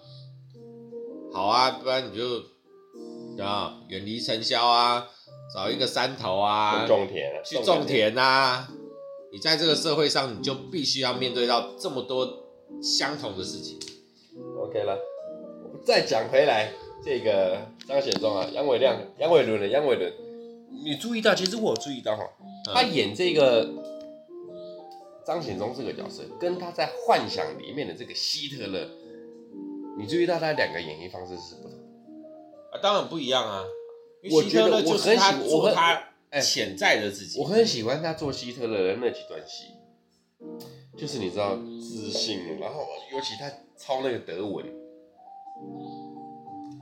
[1.33, 5.09] 好啊，不然你就啊远离尘嚣啊，
[5.55, 8.69] 找一个山头啊，种田，去种田啊。
[9.33, 12.29] 你在这个社会上，你就必须要面对到这么多
[12.83, 13.79] 相同的事情。
[14.59, 14.99] OK 了，
[15.65, 16.73] 我们再讲回来，
[17.05, 20.13] 这个张显忠啊，杨伟亮、杨伟伦的杨伟伦。
[20.85, 22.23] 你注意到，其实我有注意到哈，
[22.73, 23.69] 他演这个
[25.27, 28.89] 张显忠这个角色，跟他在《幻想》里面的这个希特勒，
[29.99, 31.73] 你注意到他两个演绎方式是不同
[32.71, 33.65] 啊，当然不一样啊。
[34.31, 36.05] 我觉得我很喜欢做他
[36.41, 39.65] 潜在的自己，我很喜欢他做希特勒的那几段戏，
[40.97, 44.65] 就是你知道自信，然后尤其他抄那个德文，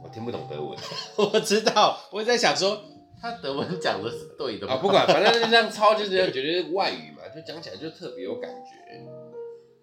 [0.09, 0.79] 我听不懂德文，
[1.33, 2.81] 我知道，我在想说。
[3.21, 4.75] 他德文讲的是对的吗？
[4.75, 8.71] 啊，不管，反正就这样抄，就是这样，觉得是外语嘛，就讲起来就特别有感觉。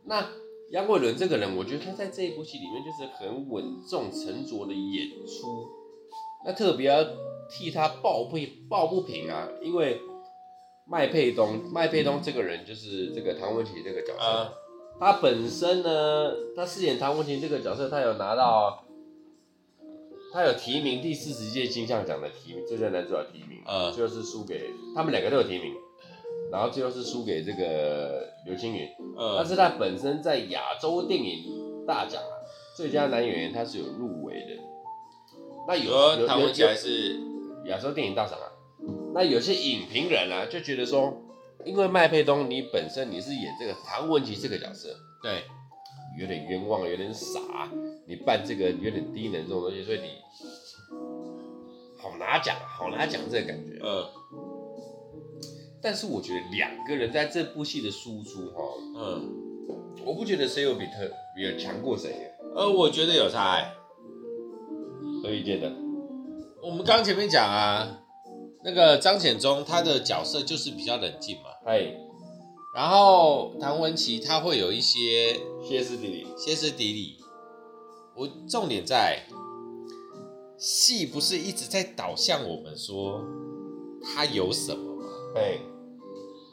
[0.06, 0.26] 那
[0.72, 5.68] 杨伟伦这个人，我觉得他在这一部戏里面就是很稳重沉着的演出。
[6.46, 7.04] 那特别要
[7.50, 8.38] 替他抱不
[8.70, 10.00] 抱不平啊，因为
[10.88, 14.54] 麦佩东，麦佩东这个人就是这个唐文琪这个角色，啊、
[14.98, 18.85] 他本身呢，他饰演唐文琪这个角色，他有拿到。
[20.36, 25.74] 他有提名第四十届金像奖的提名，最佳男主角提名，呃，最后是输给他们两个都有提名，
[26.52, 32.36] 然后最后是输给这个刘青云，呃，但是他本身在亚洲电影大奖啊，
[32.76, 34.62] 最佳男演员他是有入围的，
[35.70, 37.18] 那有有唐文琪还是
[37.68, 38.52] 亚洲电影大赏啊，
[39.14, 41.14] 那有些影评人啊就觉得说，
[41.64, 44.90] 因为麦佩东你本身你是演这个唐文琪这个角色，
[45.24, 45.46] 对。
[46.18, 47.70] 有点冤枉，有点傻，
[48.08, 50.10] 你扮这个有点低能这种东西，所以你
[51.98, 53.80] 好拿奖，好拿奖这个感觉。
[53.84, 54.06] 嗯。
[55.82, 58.62] 但是我觉得两个人在这部戏的输出，哈，
[58.96, 59.30] 嗯，
[60.06, 62.32] 我不觉得谁有比特比较强过谁。
[62.56, 63.72] 呃，我觉得有差欸。
[65.22, 65.72] 何以见得？
[66.64, 68.02] 我们刚前面讲啊，
[68.64, 71.50] 那个张显忠他的角色就是比较冷静嘛。
[71.66, 72.05] 哎。
[72.76, 77.18] 然后唐文琪他会有一些歇斯底里，歇斯底里。
[78.14, 79.24] 我重点在
[80.58, 83.22] 戏不是一直在导向我们说
[84.04, 85.08] 他有什么吗？
[85.34, 85.62] 对。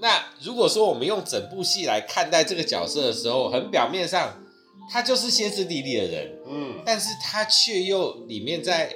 [0.01, 4.45] 那如果说我们用整部戏来看待这个角色的时候，很表面上
[4.91, 8.95] 他就是歇斯底里的人，嗯，但是他却又里面在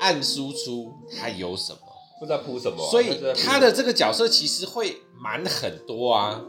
[0.00, 1.78] 暗输出他有什么。
[2.20, 6.42] 不知道铺什么，所以他的这个角色其实会瞒很多啊，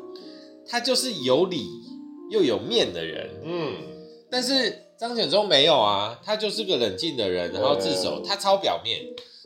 [0.68, 1.66] 他就是有理
[2.32, 3.76] 又有面的人，嗯，
[4.32, 9.02] 但是张显忠没有啊，他就是个冷静的人，然后自首，他超表面，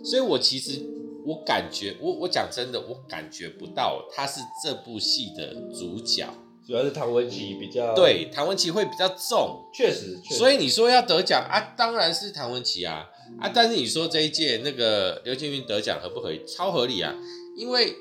[0.05, 0.81] 所以我其实
[1.25, 6.27] 我感觉，我我讲真的，我感觉不到他是这部戏的主角。
[6.65, 13.07] 主要是唐文琪比较对，唐文琪会比较重，确实，确实，所以你说要得奖啊，当然是唐文琪啊
[13.39, 13.49] 啊！
[13.53, 16.41] 但是你说这一届那个刘青云得奖合不合理？
[16.45, 17.15] 超合理啊！
[17.55, 17.91] 因为《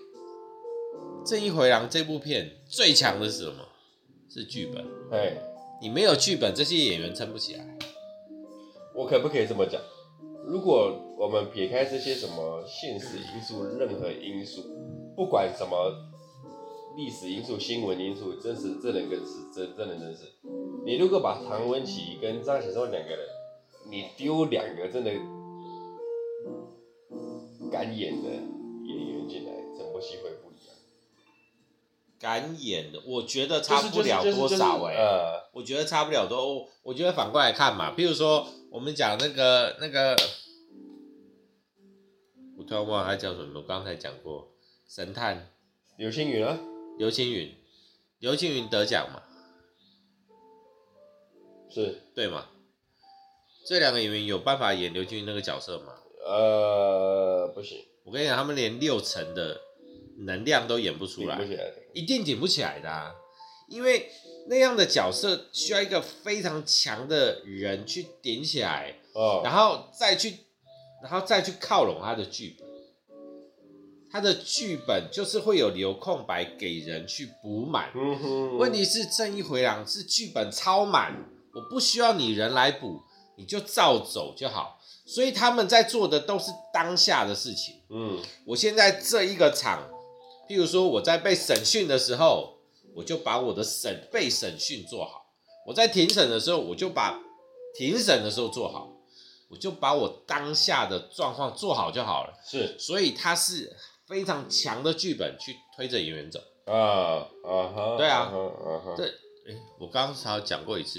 [1.27, 3.57] 正义回廊》这部片最强的是什么？
[4.29, 4.87] 是剧本。
[5.11, 5.37] 哎，
[5.83, 7.67] 你没有剧本，这些演员撑不起来。
[8.95, 9.81] 我可不可以这么讲？
[10.47, 14.63] 如果我们撇开这些什么现实因素，任何因素，
[15.17, 15.77] 不管什么。
[16.97, 20.33] 历史因素、新闻因素，真实这两个是真真人真事。
[20.87, 23.19] 你如果把唐文琪跟张显松两个人，
[23.91, 25.11] 你丢两个真的
[27.71, 30.31] 敢演的演员进来，整部戏会。
[32.19, 34.99] 敢演的，我觉得差不了多少哎、欸。
[34.99, 36.69] 呃，我觉得差不了多。
[36.83, 40.17] 我觉得反过来看嘛，譬如说我们讲那个那个，
[42.59, 44.53] 我突然忘了他叫什么，我刚才讲过
[44.89, 45.51] 神探
[45.97, 46.59] 刘青云啊。
[46.99, 47.55] 刘青云，
[48.21, 49.23] 刘青云得奖嘛？
[51.69, 52.47] 是对嘛？
[53.67, 55.93] 这两个演员有办法演刘青云那个角色吗？
[56.25, 57.85] 呃，不行。
[58.05, 59.61] 我跟你讲，他们连六成的
[60.21, 61.39] 能量都演不出来，
[61.93, 63.15] 一定顶不起来的啊！
[63.69, 64.11] 因为
[64.49, 70.37] 那样的角色需要一个非常强的人去顶起来，哦，然后再去，
[71.03, 72.67] 然后再去靠拢他的剧本。
[74.09, 77.91] 他的剧本就是会有留空白给人去补满。
[77.95, 81.13] 嗯哼，问题是《正义回廊》是剧本超满，
[81.53, 83.03] 我不需要你人来补，
[83.37, 84.81] 你就照走就好。
[85.05, 87.75] 所以他们在做的都是当下的事情。
[87.91, 89.87] 嗯，我现在这一个场，
[90.49, 92.59] 譬如说我在被审讯的时候，
[92.95, 95.27] 我就把我的审被审讯做好；
[95.67, 97.21] 我在庭审的时候，我就把
[97.77, 98.93] 庭审的时候做好。
[99.49, 102.35] 我就把我当下的状况做好就好了。
[102.45, 106.41] 是，所以他是非常强的剧本去推着演员走。
[106.65, 108.33] 啊啊哈，对啊，
[108.97, 110.99] 对，哎，我刚才讲过一次，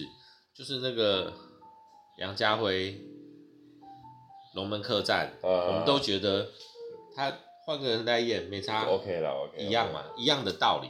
[0.55, 1.33] 就是那个
[2.17, 2.93] 梁家辉
[4.55, 6.49] 《龙门客栈》，我们都觉得
[7.13, 7.29] 他
[7.67, 10.87] 换个人来演没差，OK 了，OK，一样嘛，一样的道理。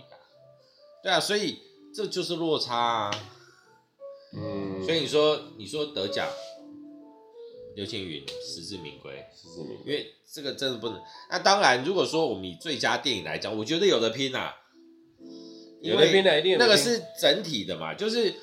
[1.01, 1.57] 对啊，所以
[1.91, 3.11] 这就是落差啊。
[4.35, 6.29] 嗯，所以你说，你说得奖。
[7.73, 11.01] 刘青云实至名归，实至名归，因为这个真的不能。
[11.31, 14.55] 那当然，如果说我们以最佳电影来讲，我觉得有的拼啊，
[15.81, 17.95] 有的拼的，一定那个是整体的嘛。
[17.95, 18.35] 就是，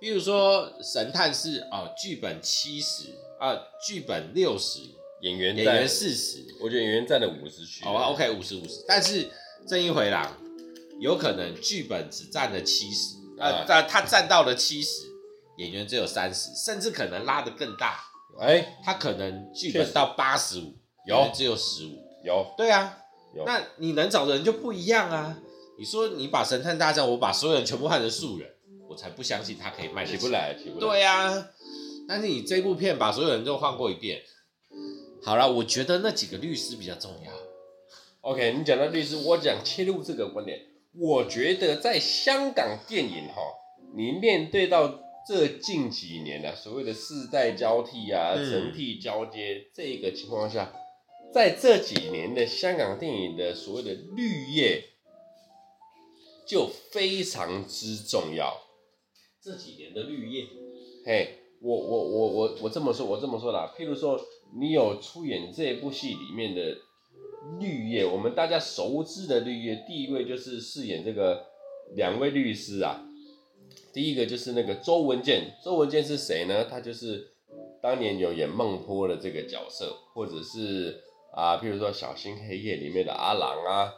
[0.00, 4.80] 比如说《神探》是哦，剧本七十啊，剧本六十，
[5.26, 7.84] 演员演员四十，我觉得演员占了五十区。
[7.84, 8.84] 哦，OK，五十五十。
[8.86, 9.24] 但是
[9.66, 10.24] 《正义回廊》
[11.00, 15.06] 有可能剧本只占了七十，呃，但他占到了七十，
[15.58, 18.00] 演员只有三十，甚至可能拉得更大。
[18.38, 20.74] 哎、欸，他可能剧本到八十五，
[21.08, 22.98] 有只有十五，有，对啊，
[23.34, 23.44] 有。
[23.44, 25.36] 那你能找的人就不一样啊。
[25.78, 28.48] 你说你把神探大战，我把所有人全部换成素人，
[28.88, 30.80] 我才不相信他可以卖起不来，起不来。
[30.80, 31.48] 对啊，
[32.06, 34.22] 但是你这部片把所有人都换过一遍，
[35.26, 37.32] 好了，我觉得那几个律师比较重要。
[38.20, 40.60] OK，你讲到律师，我讲切入这个观点，
[40.94, 43.42] 我觉得在香港电影哈，
[43.96, 45.02] 你面对到。
[45.28, 50.72] 这近几年呢、啊，所谓的世代交替啊，成替交接、嗯、这个情况下，
[51.34, 54.84] 在这几年的香港电影的所谓的绿叶
[56.46, 58.56] 就非常之重要。
[59.42, 60.46] 这几年的绿叶，
[61.04, 63.74] 嘿，我我我我我这么说，我这么说啦。
[63.76, 64.16] 譬如说，
[64.54, 66.78] 你有出演这部戏里面的
[67.60, 71.46] 绿叶，我们大家熟知的绿叶，第一位就是饰演这个
[71.94, 73.02] 两位律师啊。
[73.92, 76.64] 第一个就是那个周文健，周文健是谁呢？
[76.64, 77.28] 他就是
[77.82, 83.92] 当年有演孟婆的这个角色，或者是啊，譬如说《小心黑夜》里面的阿郎啊，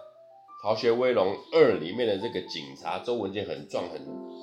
[0.62, 4.00] 《逃学威龙二》里面的这个警察，周文健很壮，很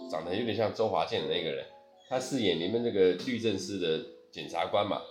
[0.10, 1.66] 长得有点像周华健的那个人，
[2.10, 5.02] 他饰演里面这个律政司的检察官嘛。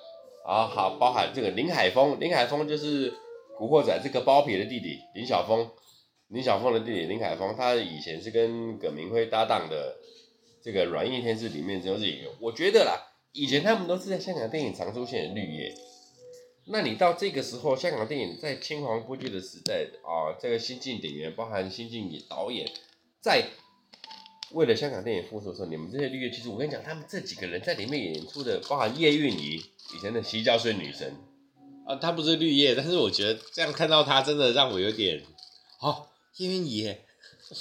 [0.44, 3.10] 啊，好，包含这个林海峰，林海峰就是
[3.56, 5.70] 《古惑仔》这个包皮的弟弟林晓峰，
[6.28, 9.96] 林晓峰的弟弟林海峰，他以前是跟葛明辉搭档的。
[10.62, 12.96] 这个《软硬天师》里面就是演员，我觉得啦，
[13.32, 15.74] 以前他们都是在香港电影常出现的绿叶。
[16.68, 22.66] 那你到这个时候，香港电影在青黄不接的时代啊，这个新晋演员，包含新晋导演，
[23.20, 23.44] 在
[24.52, 31.16] 为了香港电影复仇的时候，你们这些绿叶，其实我跟你讲，他们这几个人在里面演出的，包含叶蕴仪，以前的洗脚水女神
[31.86, 35.22] 啊，她不是绿叶，但是我觉得这样看到她，真的让我有点，
[35.80, 36.96] 哦，叶蕴仪。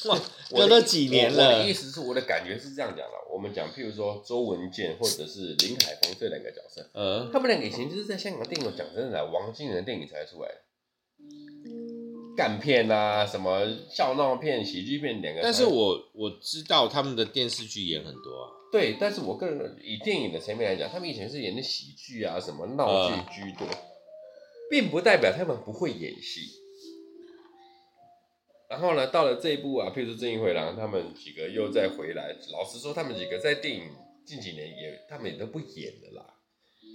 [0.05, 0.17] 哇，
[0.49, 1.45] 隔了几年了。
[1.45, 3.13] 我的意思是，我的感觉是这样讲的。
[3.31, 10.49] 我们讲，譬如说周文健或者是林海峰这两个角色，嗯，他们两个以前就是在香港电影，讲真的，王晶的电影才出来，
[12.37, 15.41] 干片啊，什么笑闹片、喜剧片两个。
[15.43, 18.62] 但是我我知道他们的电视剧演很多啊。
[18.73, 23.77] 对，但是我个人以电影的层面来讲，他们以前是演的喜剧啊，什么闹剧居多，呃，
[24.67, 26.41] 并不代表他们不会演戏。
[28.67, 32.35] 然后呢，到了这一部啊，譬如说《正义回廊》，他们几个又再回来。
[32.51, 33.83] 老实说，他们几个在电影
[34.25, 36.33] 近几年也，他们也都不演了啦。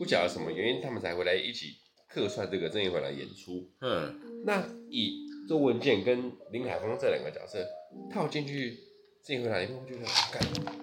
[0.00, 1.76] 不晓得什么原因，他们才回来一起
[2.08, 3.70] 客串这个《正义回廊》演出。
[3.82, 5.12] 嗯，那以
[5.48, 7.64] 周文健跟林海峰这两个角色
[8.12, 8.72] 套进去
[9.24, 10.00] 《正义回廊》里面，我觉得，
[10.32, 10.77] 干，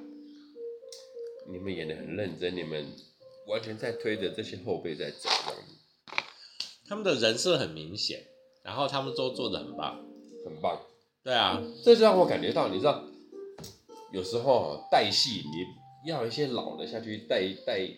[1.49, 2.85] 你们演的很认真，你们
[3.47, 5.75] 完全在推着这些后辈在走，这样子。
[6.87, 8.23] 他们的人设很明显，
[8.63, 10.03] 然后他们都做的很棒。
[10.45, 10.79] 很棒，
[11.23, 13.03] 对啊，这就让我感觉到，你知道，
[14.13, 17.89] 有时候带戏你要一些老的下去带带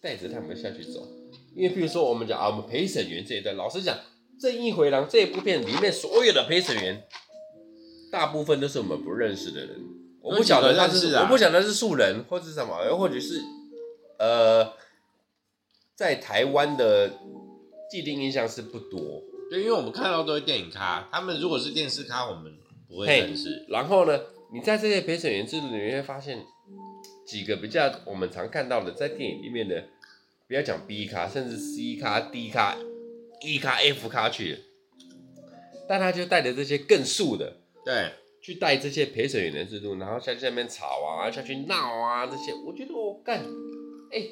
[0.00, 1.06] 带着他们下去走，
[1.54, 3.94] 因为比如说我们讲啊，我们陪审员这一段，老实讲，
[4.40, 7.06] 《正义回廊》这一部片里面所有的陪审员，
[8.10, 9.78] 大部分都是我们不认识的人，
[10.22, 13.40] 我不晓得他是，我不晓得是素人或者什么，又或者是
[14.18, 14.72] 呃，
[15.94, 17.12] 在台湾的
[17.90, 19.22] 既定印象是不多。
[19.50, 22.52] 对，因为我们看到都是电影咖，他们如果是电视咖，我们
[22.88, 23.64] 不会认识。
[23.68, 24.20] 然后呢，
[24.52, 26.44] 你在这些陪审员制度里面会发现
[27.26, 29.84] 几个比较我们常看到的，在电影里面的，
[30.46, 32.76] 不要讲 B 咖，甚至 C 咖、D 咖、
[33.40, 34.58] E 咖、F 咖去，
[35.88, 38.12] 但他就带着这些更素的，对，
[38.48, 43.44] 去带这些陪审员的制度，然后下去那边吵啊，下去闹啊，这些，我觉得我干，
[44.10, 44.26] 哎、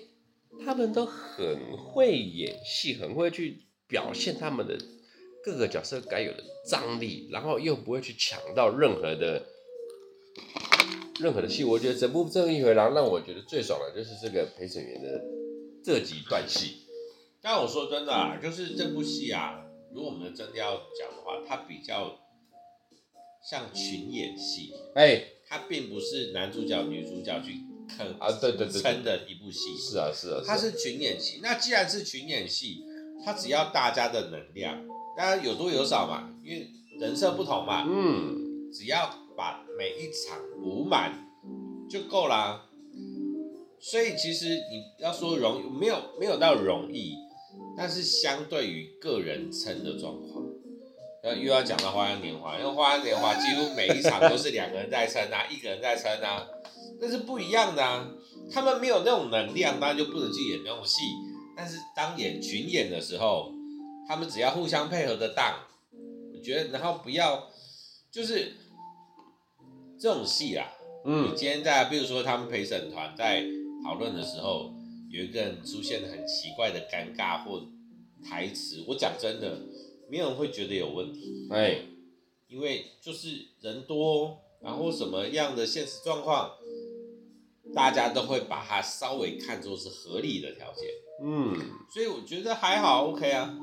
[0.65, 4.79] 他们都很会演戏，很会去表现他们的
[5.45, 9.45] 各个角色该有的张力，然后又不会去抢到任何的
[11.21, 11.63] 任何的戏。
[11.63, 15.23] 我觉得整部《正义回廊》让我觉得最爽的就是这个陪审员的
[15.85, 16.87] 这几段戏。
[17.43, 19.63] 但我说真的啊，就是这部戏啊。
[19.93, 22.19] 如果我们真的要讲的话，它比较
[23.49, 27.61] 像群演戏，哎、欸，它并不是男主角女主角去
[27.97, 31.39] 坑啊，对对对，撑的一部戏，是啊是啊，它是群演戏。
[31.41, 32.83] 那既然是群演戏，
[33.25, 34.85] 它只要大家的能量，
[35.17, 36.69] 大家有多有少嘛，因为
[36.99, 41.29] 人设不同嘛，嗯，只要把每一场补满
[41.89, 42.65] 就够啦。
[43.79, 47.15] 所以其实你要说容易，没有没有到容易。
[47.77, 50.36] 但是相对于个人撑的状况，
[51.35, 56.47] 又要讲到《花样年华》，因为《花样年华》几乎每一场都是两个人在撑啊， 一个人在撑啊，
[57.01, 58.09] 那是不一样的啊。
[58.53, 61.03] 他们没有那种能量，当然就不能去演那种戏。
[61.57, 63.53] 但是当演群演的时候，
[64.09, 65.55] 他们只要互相配合的当，
[66.35, 67.49] 我觉得，然后不要
[68.13, 68.53] 就是
[69.99, 70.69] 这种戏啊。
[71.05, 73.45] 嗯，今天在，比如说他们陪审团在
[73.85, 74.73] 讨论的时候。
[75.09, 77.63] 有一个人出现了很奇怪的尴尬或
[78.29, 79.57] 台词，我讲真的，
[80.09, 81.49] 没有人会觉得有问题。
[81.51, 81.83] 哎，
[82.49, 86.53] 因为就是人多，然后什么样的现实状况，
[87.75, 90.89] 大家都会把它稍微看作是合理的条件。
[91.23, 91.57] 嗯，
[91.93, 93.59] 所以我觉得还好，OK 啊。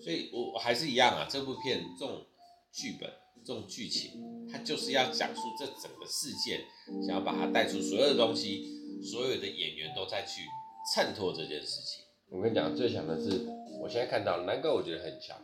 [0.00, 2.24] 所以我我还是一样啊，这部片这种
[2.72, 3.10] 剧本、
[3.44, 6.64] 这种剧情，它就是要讲述这整个事件，
[7.06, 8.74] 想要把它带出所有的东西。
[9.02, 10.40] 所有的演员都在去
[10.94, 12.02] 衬托这件事情。
[12.30, 13.46] 我跟你讲，最强的是
[13.78, 15.36] 我现在看到，难怪我觉得很强。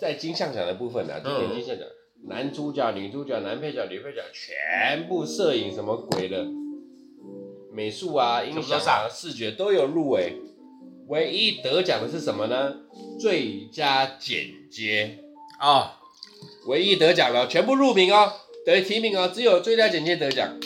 [0.00, 1.86] 在金像奖的部分呢、啊，今年金像奖，
[2.28, 6.46] 男主角、女主角、男配角、女配角，全部摄影什么鬼的，
[7.72, 10.36] 美术啊、音响啊、视觉都有入围。
[11.08, 12.76] 唯一得奖的是什么呢？
[13.18, 15.18] 最佳剪接
[15.58, 15.90] 啊、哦，
[16.66, 18.30] 唯一得奖了，全部入名哦，
[18.66, 20.60] 得提名哦，只有最佳剪接得奖。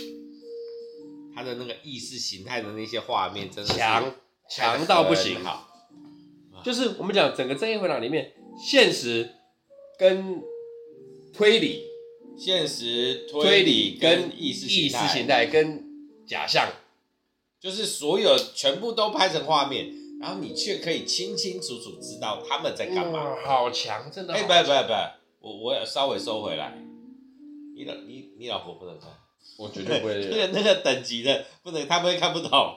[1.34, 4.14] 他的那个意识形态的那些画面真的强
[4.50, 5.68] 强到不行，好，
[6.64, 9.34] 就是我们讲整个正义回廊里面，现实
[9.98, 10.42] 跟
[11.32, 11.84] 推理，
[12.36, 15.84] 现实推理跟意识意识形态跟
[16.26, 16.68] 假象，
[17.60, 24.34] 就是所有全部都拍成画面，然后你却可以清清楚楚知道他们在干嘛，嗯、好强，真的。
[24.34, 26.78] 哎、欸，不不不，我我稍微收回来，
[27.76, 29.08] 你老你你老婆不能看。
[29.58, 32.76] 我绝对不会 那个那个等级的不能，他们会看不懂。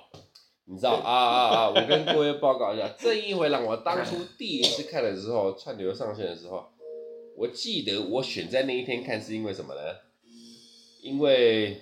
[0.68, 1.70] 你知道啊啊啊！
[1.70, 6.66] 我跟各位报告一下，《正义回廊》我当初第一次看的时候，串流上线的时候，
[7.38, 9.82] 我记得我选在那一天看是因为什么呢？
[11.02, 11.82] 因为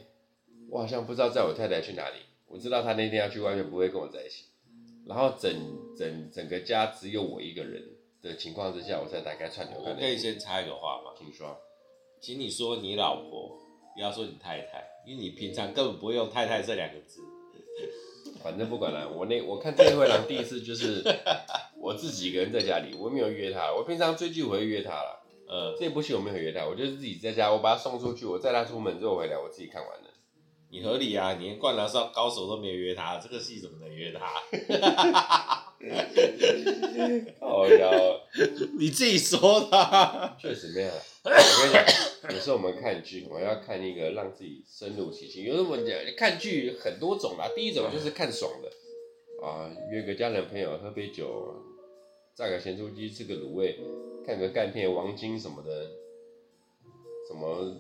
[0.70, 2.16] 我好像不知道在我太太去哪里，
[2.48, 4.46] 我知道她那天要去完全，不会跟我在一起。
[5.06, 5.52] 然后整
[5.98, 7.82] 整整个家只有我一个人
[8.22, 9.94] 的情况之下，我才打开串流看。
[9.94, 11.12] 我可以先插一个话吗？
[11.18, 11.58] 请说。
[12.20, 13.60] 请你说你老婆。
[13.96, 17.22] 不要说你太太，因为你平常根本不会用“太太”这两个字。
[18.44, 21.02] 反正不管了，我那我看《这一回狼》第一次就是
[21.80, 23.72] 我自己一个人在家里，我没有约他。
[23.74, 30.10] 我平常追剧我会约他了，呃，这部戏我没有约他，我就是自己在家，我把他送出去，我载他出门之后回来，我自己看完了。
[30.70, 34.28] 你合理啊，你连《灌篮高手》都没有约他，这个戏怎么能约她？
[37.40, 37.92] 好呀，
[38.80, 40.90] 你自己说的，确实没有。
[41.26, 45.44] 我跟你讲，有时候我们看剧，我要看一个让自己深入其境。
[45.44, 45.98] 有什么讲？
[46.16, 51.54] 看剧很多种啦，第一种就是看爽的，啊，约个家人朋友喝杯酒，
[52.34, 53.78] 炸个咸猪鸡，吃个卤味，
[54.26, 55.92] 看个干片、王晶什么的，
[57.28, 57.76] 什么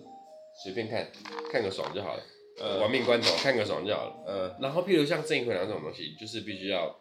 [0.62, 1.10] 随便看，
[1.50, 2.24] 看个爽就好了。
[2.60, 4.16] 呃，亡命关头，看个爽就好了。
[4.28, 7.00] 呃，然后譬如像正义回廊这种东西，就是必须要。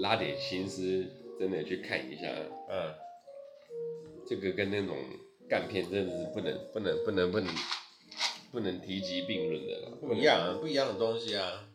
[0.00, 1.06] 拉点心思，
[1.38, 2.26] 真的去看一下。
[2.68, 2.94] 嗯，
[4.26, 4.96] 这个跟那种
[5.48, 7.54] 干片真的是不能、不能、不能、不能、
[8.50, 9.90] 不能提及并论的了。
[10.00, 11.68] 不一样啊，不一样的东西啊。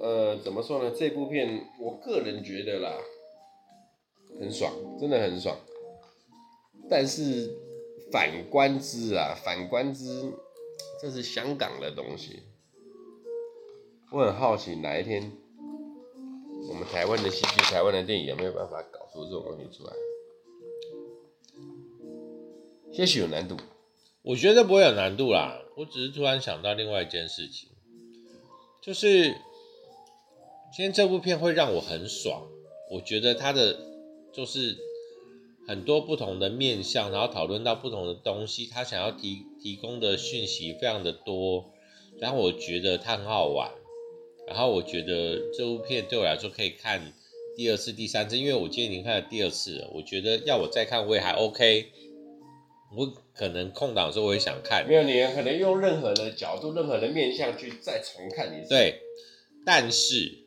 [0.00, 0.94] 呃，怎么说呢？
[0.96, 2.96] 这部片我个人觉得啦，
[4.38, 5.58] 很爽，真的很爽。
[6.88, 7.54] 但是
[8.10, 10.32] 反观之啊，反观之，
[11.00, 12.42] 这是香港的东西。
[14.12, 15.30] 我很好奇哪一天。
[16.68, 19.92] 我们台湾的戏剧、台湾的电影有没有办法搞出这种东西出来？
[22.92, 23.56] 些许有难度，
[24.22, 25.62] 我觉得不会有难度啦。
[25.76, 27.70] 我只是突然想到另外一件事情，
[28.80, 29.30] 就是
[30.72, 32.48] 今天这部片会让我很爽。
[32.90, 33.78] 我觉得它的
[34.32, 34.76] 就是
[35.68, 41.70] 很多不同的面向，然后讨论到不同的东西，他想要提提供的讯息非常的多，
[42.18, 43.70] 然后我觉得它很好玩，
[44.50, 47.12] 然后我觉得这部片对我来说可以看
[47.56, 51.92] 第二次、第三次，因为我今天已经看了第二次了，我觉得要我再看我也还 OK。
[52.96, 58.68] 我可能空档的时候我也想看，没有，你可能用任何的角度、任何的面向去再重看一次。
[58.68, 59.00] 对，
[59.64, 60.38] 但是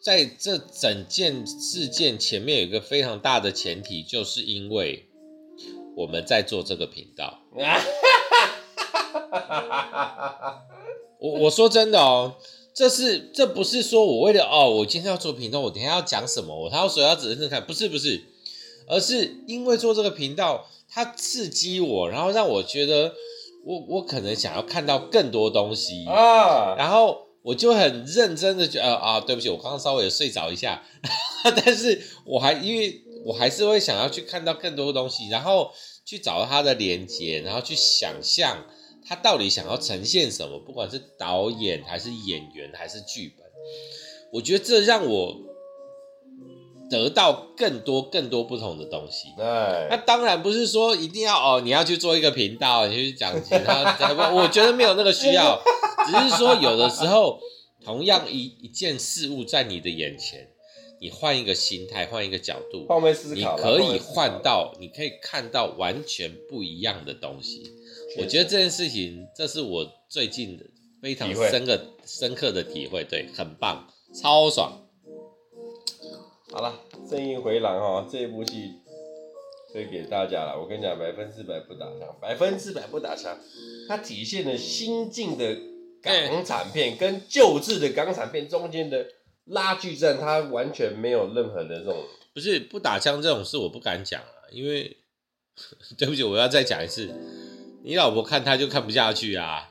[0.00, 5.04] 在这整件事件前面有一个非常大的前提，就是因为
[5.94, 7.42] 我们在做这个频道。
[11.24, 12.34] 我我说真的哦，
[12.74, 18.22] 这是这不是说我为了哦，我今天要做频道，我等一下要讲什么，我他要说要认真看，不是不是，
[18.86, 20.66] 而是因为做这个频道。
[20.96, 23.12] 它刺激我，然后让我觉得
[23.64, 30.84] 我我可能想要看到更多东西啊，然后我就很认真的觉得啊，对不起，我刚刚稍微睡着一下，
[31.42, 35.72] 但是我还因为我还是会想要去看到更多东西，然后
[36.04, 38.64] 去找到它的连接，然后去想象
[39.06, 43.46] 它到底想要呈现什么，不管是导演还是演员还是剧本，
[44.32, 45.36] 我觉得这让我。
[46.90, 49.44] 得到更多更多不同的东西，对，
[49.88, 53.96] 那当然不是说一定要哦，你要去做一个频道，你去讲其他，
[54.30, 55.58] 我觉得没有那个需要，
[56.06, 57.40] 只是说有的时候，
[57.82, 60.50] 同样一一件事物在你的眼前，
[61.00, 62.84] 你换一个心态，换一个角度，
[63.34, 67.72] 你可以换到，你可以看到完全不一样的东西。
[68.18, 70.64] 我觉得这件事情，这是我最近的
[71.02, 74.80] 非常深刻深刻的体会，对，很棒，超爽。
[76.52, 78.70] 好了，正义回廊哈，这一部戏
[79.72, 80.56] 推给大家了。
[80.60, 83.36] 我跟你讲，百分之百不打枪，百分之百不打枪。
[83.88, 85.56] 它体现了新晋的
[86.00, 89.04] 港产片跟旧制的港产片中间的
[89.46, 91.96] 拉锯战，它完全没有任何的这种。
[92.32, 94.96] 不是不打枪这种事，我不敢讲啊，因为
[95.98, 97.08] 对不起，我要再讲一次，
[97.84, 99.70] 你老婆看他就看不下去啊。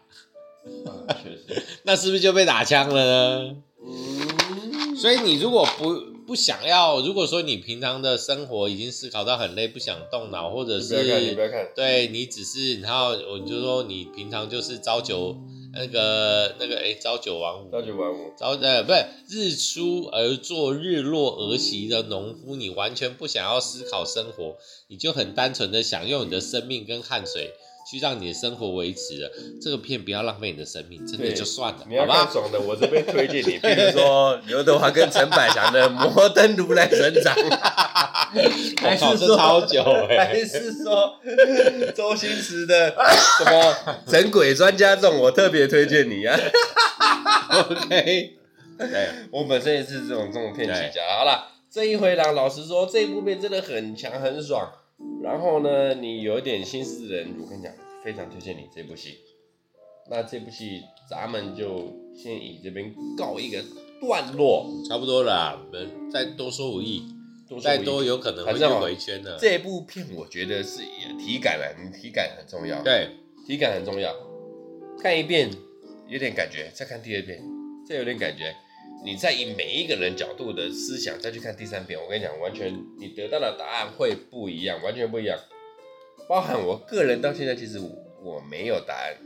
[1.84, 3.56] 那是不是就被打枪了呢？
[3.86, 6.14] 嗯，所以你如果不。
[6.26, 7.02] 不想要。
[7.02, 15.36] 如果说你平常的生活已经思考到很累，不想动脑，或者是你不要看，对你只是，然后我就说你平常就是朝九
[15.74, 24.56] 那个那个哎朝九晚五，朝九晚五，朝呃不是日出而作日落而息的农夫，你完全不想要思考生活，
[24.88, 27.52] 你就很单纯的想用你的生命跟汗水。
[27.86, 29.32] 去让你的生活维持了，
[29.62, 37.36] 这个片不要浪费你的生命，真的就算了，你要看爽的，我这边推荐你， 比如说刘德华跟陈百强的《摩登如来神掌》
[38.82, 41.20] 还是说超久，还是说
[41.96, 42.90] 周星驰的
[43.38, 43.76] 什么
[44.12, 46.38] 《整鬼专家》这种，我特别推荐你啊。
[47.52, 48.34] OK，
[48.80, 51.02] 对，我本身也是这种这种片起家。
[51.20, 54.72] 好了，这一回呢，老实说，这部片真的很强很爽。
[55.22, 57.72] 然后呢，你有一点心思的人，我跟你讲，
[58.04, 59.20] 非常推荐你这部戏。
[60.10, 63.64] 那这部戏咱们就先以这边告一个
[64.02, 65.66] 段落，差不多了。
[65.66, 67.04] 我们再多说无益，
[67.62, 69.38] 再多有可能会就回圈了。
[69.40, 70.82] 这部片我觉得是
[71.18, 71.66] 体感啊，
[71.96, 72.84] 体感很重要。
[72.84, 73.10] 对，
[73.48, 74.14] 体感很重要。
[75.00, 75.50] 看一遍
[76.08, 77.42] 有点感觉，再看第二遍
[77.88, 78.54] 再有点感觉。
[79.06, 85.38] 你再以每一个人角度的思想再去看第三遍，我跟你讲，完全你得到的答案会不一样，完全不一样。
[86.30, 87.80] 包含我个人到现在其实
[88.24, 89.18] 我没有答案，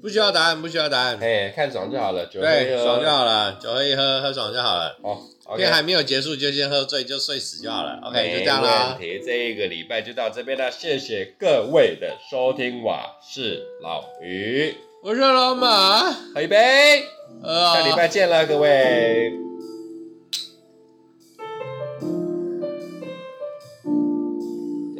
[0.00, 4.96] 不需要答案，不需要答案，哎，看爽就好了，酒喝对，爽就好了，酒喝一喝，喝爽就好了。
[5.02, 5.20] 哦，
[5.56, 8.00] 片还没有结束就先喝醉就睡死就好了。
[8.04, 8.96] OK，就这样了。
[9.00, 14.72] 这一个礼拜就到这边了，谢谢各位的收听，我是老于。
[15.06, 17.04] 我是老马，喝一杯，
[17.44, 19.38] 下礼拜见了各位。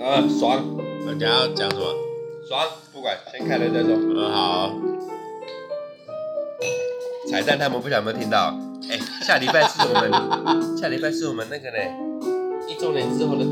[0.00, 0.64] 啊，爽！
[1.04, 1.92] 大家要讲什么？
[2.48, 3.96] 爽，不管，先开了再说。
[3.96, 4.72] 嗯，好。
[7.28, 8.56] 彩蛋他们不晓得有没有听到？
[8.88, 11.78] 哎，下礼拜是我们，下礼拜是我们那个呢，
[12.68, 13.50] 一周年之后的第。